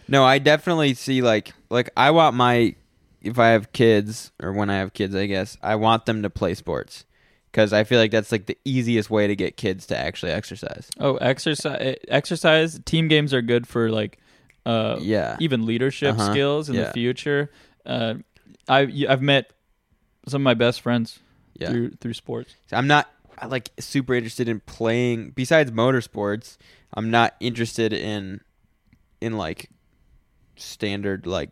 [0.08, 2.74] No, I definitely see like like I want my
[3.20, 6.30] if I have kids or when I have kids, I guess I want them to
[6.30, 7.04] play sports
[7.52, 10.88] because I feel like that's like the easiest way to get kids to actually exercise.
[10.98, 12.80] Oh, exercise, exercise.
[12.86, 14.18] Team games are good for like,
[14.64, 15.36] uh, Yeah.
[15.38, 16.32] even leadership Uh-huh.
[16.32, 16.84] skills in Yeah.
[16.84, 17.50] the future.
[17.84, 18.14] Uh,
[18.68, 19.52] I I've met
[20.26, 21.18] some of my best friends
[21.58, 21.68] Yeah.
[21.70, 22.54] through through sports.
[22.72, 26.56] I'm not I like super interested in playing besides motorsports.
[26.94, 28.40] I'm not interested in
[29.20, 29.68] in like
[30.56, 31.50] standard like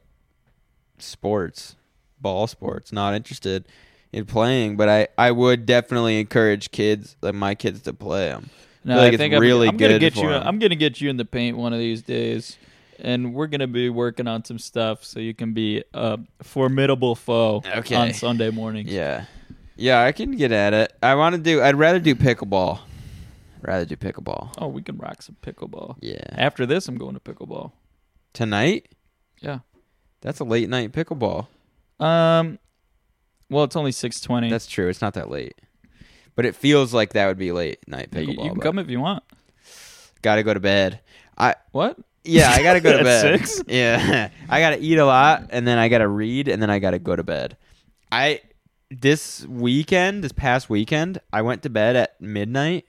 [0.99, 1.77] sports,
[2.21, 2.93] ball sports.
[2.93, 3.67] Not interested
[4.13, 8.51] in playing, but I I would definitely encourage kids like my kids to play them.
[8.85, 10.31] No, feel like I it's think I'm, really I'm gonna good get you.
[10.31, 10.43] 'em.
[10.47, 12.57] I'm gonna get you in the paint one of these days,
[12.99, 17.63] and we're gonna be working on some stuff so you can be a formidable foe
[17.77, 17.95] Okay.
[17.95, 18.91] on Sunday mornings.
[18.91, 19.27] Yeah,
[19.77, 20.93] yeah, I can get at it.
[21.03, 21.63] I want to do.
[21.63, 22.81] I'd rather do pickleball.
[23.63, 24.55] Rather do pickleball.
[24.57, 25.97] Oh, we can rock some pickleball.
[26.01, 26.23] Yeah.
[26.31, 27.73] After this, I'm going to pickleball.
[28.33, 28.89] Tonight?
[29.43, 29.59] Yeah.
[30.23, 31.47] That's a late night pickleball.
[31.99, 32.59] Um.
[33.51, 34.49] Well, it's only six twenty.
[34.49, 34.89] That's true.
[34.89, 35.61] It's not that late.
[36.37, 38.45] But it feels like that would be late night you, pickleball.
[38.45, 39.23] you can come if you want.
[40.23, 41.01] Gotta go to bed.
[41.37, 41.99] I What?
[42.25, 43.41] yeah, I gotta go to bed.
[43.47, 43.63] six?
[43.69, 46.99] Yeah, I gotta eat a lot, and then I gotta read, and then I gotta
[46.99, 47.57] go to bed.
[48.13, 48.41] I
[48.91, 52.87] this weekend, this past weekend, I went to bed at midnight,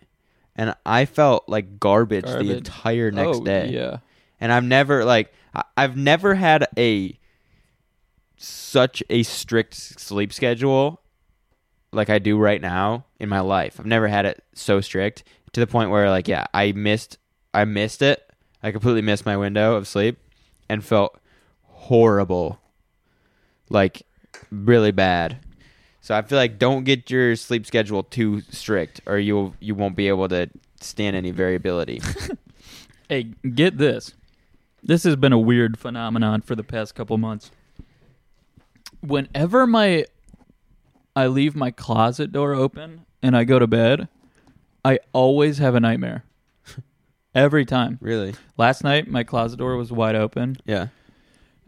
[0.56, 2.48] and I felt like garbage, Garbage.
[2.48, 3.70] the entire next oh, day.
[3.70, 3.98] Yeah.
[4.40, 7.18] and I've never like I- I've never had a
[8.42, 11.02] such a strict sleep schedule
[11.94, 13.80] like I do right now in my life.
[13.80, 15.24] I've never had it so strict
[15.54, 17.18] to the point where like yeah, I missed
[17.54, 18.26] I missed it.
[18.64, 20.18] I completely missed my window of sleep
[20.70, 21.20] and felt
[21.64, 22.60] horrible.
[23.70, 24.04] Like
[24.50, 25.40] really bad.
[26.02, 29.96] So I feel like don't get your sleep schedule too strict or you'll you won't
[29.96, 32.02] be able to stand any variability.
[33.12, 33.24] Hey,
[33.54, 34.14] get this.
[34.82, 37.52] This has been a weird phenomenon for the past couple months.
[39.02, 40.06] Whenever my
[41.16, 44.08] I leave my closet door open and I go to bed,
[44.86, 46.24] I always have a nightmare.
[47.36, 47.98] Every time.
[48.02, 48.34] really?
[48.58, 50.88] Last night my closet door was wide open Yeah.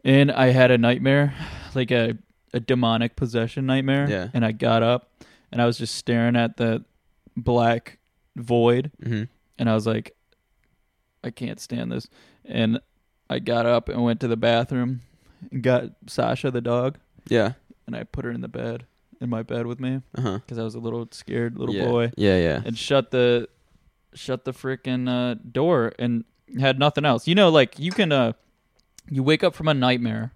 [0.03, 1.33] and I had a nightmare,
[1.75, 2.17] like a
[2.55, 4.07] a demonic possession nightmare.
[4.09, 4.27] Yeah.
[4.33, 5.09] And I got up
[5.51, 6.83] and I was just staring at the
[7.35, 7.97] black
[8.35, 9.27] void Mhm.
[9.57, 10.15] and I was like,
[11.23, 12.07] I can't stand this.
[12.45, 12.79] And
[13.29, 15.01] I got up and went to the bathroom
[15.51, 17.53] and got Sasha the dog Yeah.
[17.87, 18.85] and I put her in the bed,
[19.21, 20.37] in my bed with me Uh huh.
[20.39, 21.85] because I was a little scared little yeah.
[21.85, 22.61] boy Yeah, yeah.
[22.65, 23.47] and shut the
[24.13, 26.23] shut the freaking uh, door and
[26.59, 27.27] had nothing else.
[27.27, 28.33] You know, like you can uh,
[29.09, 30.33] you wake up from a nightmare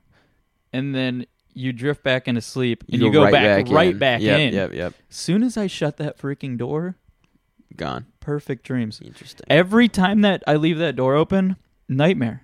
[0.74, 3.98] and then you drift back into sleep and you, go, back, right back in.
[4.00, 4.54] back yep, in.
[4.54, 4.94] Yep, yep.
[5.10, 6.96] Soon as I shut that freaking door,
[7.76, 8.06] Gone.
[8.20, 9.02] perfect dreams.
[9.04, 9.46] Interesting.
[9.50, 11.56] Every time that I leave that door open,
[11.90, 12.44] nightmare.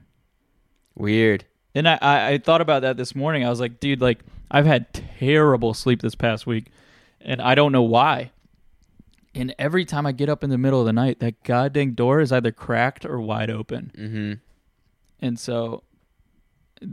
[0.95, 1.45] Weird.
[1.76, 3.45] And I, I, I thought about that this morning.
[3.45, 4.19] I was like, dude, like
[4.51, 6.65] I've had terrible sleep this past week,
[7.21, 8.32] and I don't know why.
[9.36, 12.19] And every time I get up in the middle of the night, that goddamn door
[12.21, 13.91] is either cracked or wide open.
[13.97, 14.34] Mm-hmm.
[15.26, 15.82] And so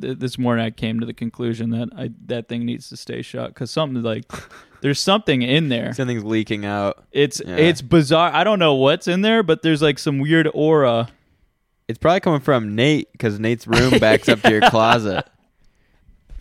[0.00, 3.20] th- this morning I came to the conclusion that I that thing needs to stay
[3.20, 4.24] shut because something like
[4.80, 5.92] there's something in there.
[5.92, 7.04] Something's leaking out.
[7.12, 7.56] It's Yeah.
[7.56, 8.32] it's bizarre.
[8.32, 11.10] I don't know what's in there, but there's like some weird aura.
[11.90, 15.26] It's probably coming from Nate because Nate's room backs up to your closet.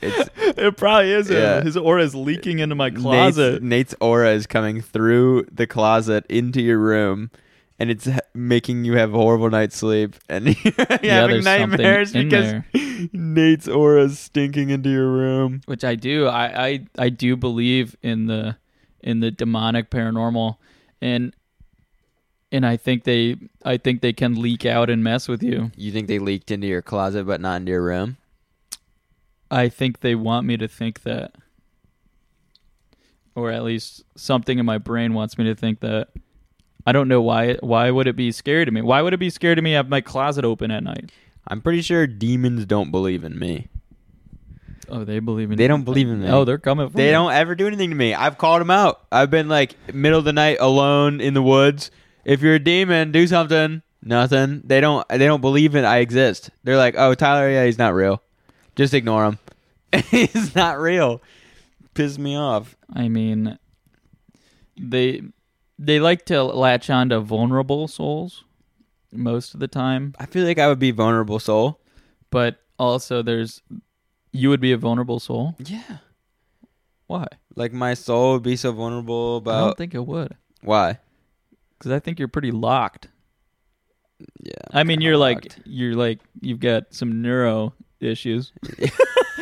[0.01, 1.29] It's It probably is.
[1.29, 1.61] Yeah.
[1.61, 3.61] His aura is leaking into my closet.
[3.63, 7.31] Nate's aura is coming through the closet into your room,
[7.79, 12.13] and it's ha- making you have a horrible night's sleep and you're Yeah, having nightmares
[12.13, 12.63] because.
[13.13, 15.61] Nate's aura is stinking into your room.
[15.65, 16.27] which I do.
[16.27, 18.57] I, I I do believe in the
[19.01, 20.57] in the demonic paranormal,
[21.01, 21.33] and
[22.51, 25.71] and I think they I think they can leak out and mess with you.
[25.75, 28.17] You think they leaked into your closet but not into your room?
[29.51, 31.33] I think they want me to think that,
[33.35, 36.09] or at least something in my brain wants me to think that.
[36.85, 37.55] I don't know why.
[37.55, 38.81] Why would it be scary to me?
[38.81, 41.11] Why would it be scary to me have my closet open at night?
[41.47, 43.67] I'm pretty sure demons don't believe in me.
[44.87, 45.57] Oh, they believe in.
[45.57, 46.29] They don't believe in me.
[46.29, 46.89] Oh, they're coming.
[46.89, 47.11] For They me.
[47.11, 48.13] don't ever do anything to me.
[48.15, 49.01] I've called them out.
[49.11, 51.91] I've been like middle of the night alone in the woods.
[52.25, 53.81] If you're a demon, do something.
[54.01, 54.61] Nothing.
[54.63, 55.07] They don't.
[55.09, 56.51] They don't believe in I exist.
[56.63, 58.21] They're like, oh, Tyler, yeah, he's not real.
[58.75, 59.39] Just ignore him.
[60.09, 61.21] he's not real.
[61.93, 62.77] Piss me off.
[62.93, 63.57] I mean,
[64.79, 65.21] they
[65.77, 68.43] they like to latch on to vulnerable souls
[69.11, 71.79] most of the time, I feel like I would be vulnerable soul.
[72.29, 73.61] but also there's
[74.31, 75.55] you would be a vulnerable soul.
[75.59, 75.97] Yeah.
[77.07, 77.25] Why?
[77.55, 79.55] Like my soul would be so vulnerable about.
[79.55, 80.99] I don't think it would, why.
[81.79, 83.07] Because I think you're pretty locked.
[84.43, 84.53] Yeah.
[84.71, 88.51] I mean, you're like you're like you've got some neuro issues,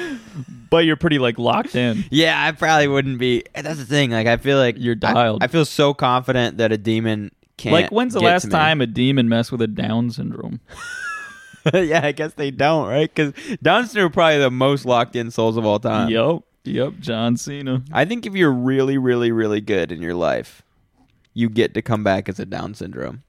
[0.70, 2.06] but you're pretty like locked in.
[2.10, 3.44] Yeah, I probably wouldn't be.
[3.54, 4.12] That's the thing.
[4.12, 5.44] Like, I feel like You're dialed.
[5.44, 7.74] I, feel so confident that a demon can't.
[7.74, 10.60] like, when's the last time a demon messed with a Down syndrome?
[11.74, 13.14] yeah, I guess they don't, right?
[13.14, 16.10] Because Down syndrome are probably the most locked in souls of all time.
[16.10, 16.94] yep, yep.
[17.00, 17.84] John Cena.
[17.92, 20.64] I think if you're really, really, really good in your life,
[21.38, 23.22] you get to come back as a Down syndrome.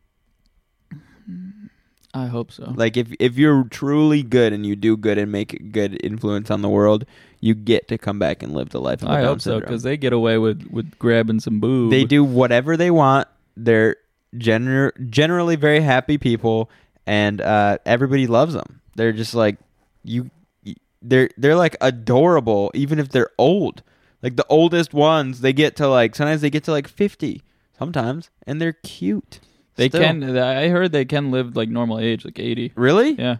[2.14, 2.72] I hope so.
[2.74, 6.62] Like if if you're truly good and you do good and make good influence on
[6.62, 7.04] the world,
[7.40, 9.50] you get to come back and live the life of a I Down hope so
[9.50, 9.68] syndrome.
[9.68, 11.90] because they get away with with grabbing some boob.
[11.90, 13.28] they do whatever they want.
[13.58, 13.96] They're
[14.34, 16.70] gener- generally very happy people,
[17.06, 18.80] and uh, everybody loves them.
[18.96, 19.58] They're just like
[20.02, 20.30] you.
[21.02, 23.82] They're they're like adorable, even if they're old.
[24.22, 27.42] Like the oldest ones, they get to like sometimes they get to like fifty,
[27.78, 29.40] sometimes, and they're cute.
[29.76, 30.02] They Still.
[30.02, 30.36] can.
[30.38, 32.72] I heard they can live like normal age, like eighty.
[32.74, 33.12] really.
[33.12, 33.36] Yeah.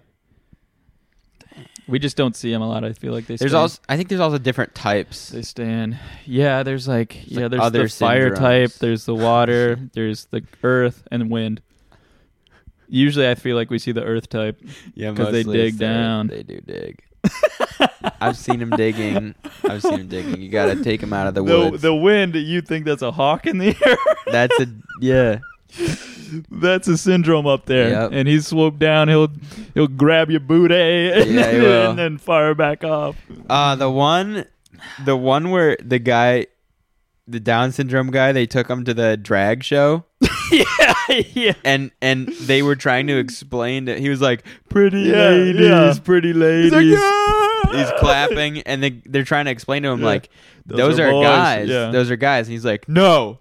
[1.89, 2.85] We just don't see them a lot.
[2.85, 3.37] I feel like they.
[3.37, 5.31] There's stay, also I think there's also different types.
[5.31, 5.99] They stand.
[6.27, 11.03] Yeah, there's like yeah, like there's the fire type, there's the water, there's the earth
[11.11, 11.63] and wind.
[12.91, 14.63] Usually, I feel like we see the earth type.
[14.95, 16.27] Yeah, because they dig down.
[16.29, 17.03] They do dig.
[18.21, 19.35] I've seen them digging.
[19.65, 20.41] I've seen them digging.
[20.41, 21.83] You gotta take them out of the The woods.
[21.83, 23.97] the wind, you think that's a hawk in the air?
[24.33, 24.67] That's a
[25.01, 25.39] yeah.
[26.51, 27.91] that's a syndrome up there.
[27.91, 28.11] Yep.
[28.13, 29.09] And he's swooped down.
[29.09, 29.29] He'll
[29.75, 30.75] he'll grab your booty
[31.13, 31.91] and, Yeah, he then, will.
[31.91, 33.17] and then fire back off.
[33.49, 34.45] Uh the one,
[35.05, 36.47] the one where the guy,
[37.27, 40.05] the Down syndrome guy, they took him to the drag show.
[40.53, 40.65] yeah,
[41.35, 41.53] yeah.
[41.65, 45.95] And and they were trying to explain that he was like pretty Yeah, ladies, yeah.
[46.03, 46.73] pretty ladies.
[46.73, 46.87] He's like,
[47.73, 50.07] "Yeah!" He's clapping, and they they're trying to explain to him Yeah.
[50.07, 50.31] like
[50.67, 51.91] Those are are, boys, guys, yeah.
[51.91, 53.39] those are guys, and he's like, no,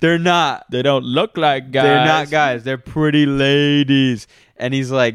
[0.00, 0.66] they're not.
[0.70, 1.84] They don't look like guys.
[1.84, 2.64] They're not guys.
[2.64, 4.26] They're pretty ladies.
[4.56, 5.14] And he's like,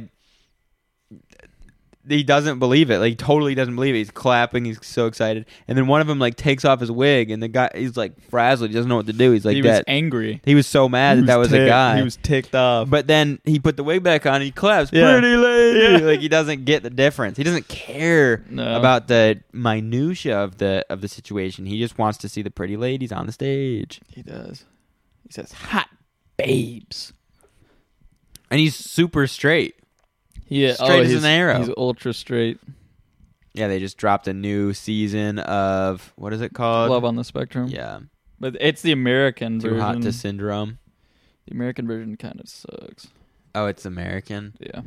[2.08, 3.00] he doesn't believe it.
[3.00, 3.98] Like, he totally doesn't believe it.
[3.98, 4.64] He's clapping.
[4.64, 5.48] He's so excited.
[5.68, 8.20] And then one of them like takes off his wig, and the guy he's like
[8.30, 8.70] frazzled.
[8.70, 9.32] He doesn't know what to do.
[9.32, 9.86] He's like he was that.
[9.88, 10.40] angry.
[10.46, 11.98] he was so mad He that that was a ticked- guy.
[11.98, 12.92] He was ticked off.
[12.92, 14.36] but then he put the wig back on.
[14.36, 14.92] and He claps.
[14.94, 15.14] Yeah.
[15.20, 16.04] Pretty lady.
[16.04, 16.08] Yeah.
[16.12, 17.38] Like he doesn't get the difference.
[17.38, 18.78] He doesn't care No.
[18.78, 21.66] about the minutia of the of the situation.
[21.66, 24.00] He just wants to see the pretty ladies on the stage.
[24.14, 24.64] he does.
[25.26, 25.90] He says, "Hot
[26.38, 27.14] babes."
[28.52, 29.76] And he's super straight.
[30.48, 31.58] Yeah, oh, Straight oh, as he's, an arrow.
[31.60, 32.60] He's ultra straight.
[33.54, 36.92] Yeah, they just dropped a new season of what is it called?
[36.92, 37.68] Love on the spectrum.
[37.70, 38.02] Yeah,
[38.40, 39.82] but it's the American too version.
[39.82, 40.78] hot to syndrome.
[41.48, 43.08] the American version kind of sucks.
[43.56, 44.54] Oh, it's American.
[44.60, 44.82] Yeah.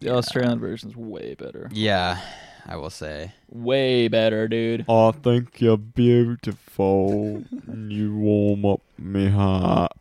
[0.00, 0.12] The Yeah.
[0.12, 1.70] Australian version's way better.
[1.72, 2.20] Yeah,
[2.68, 3.32] I will say.
[3.48, 4.84] Way better, dude.
[4.90, 7.42] I think you're beautiful.
[7.66, 9.92] you warm up me heart.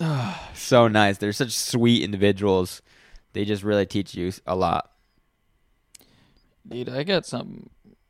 [0.54, 1.18] so nice.
[1.18, 2.80] They're such sweet individuals.
[3.34, 4.90] They just really teach you a lot.
[6.66, 7.68] Dude, I got something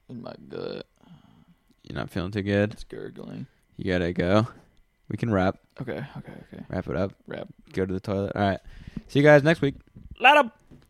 [0.08, 0.86] in my gut.
[1.82, 2.72] You're not feeling too good.
[2.72, 3.46] It's gurgling.
[3.76, 4.46] You gotta go.
[5.08, 6.64] We can wrap Okay, okay, okay.
[6.68, 7.12] wrap it up.
[7.26, 7.48] Wrap.
[7.72, 8.32] Go to the toilet.
[8.36, 8.60] All right.
[9.08, 9.74] See you guys next week.
[10.20, 10.52] Let 'em.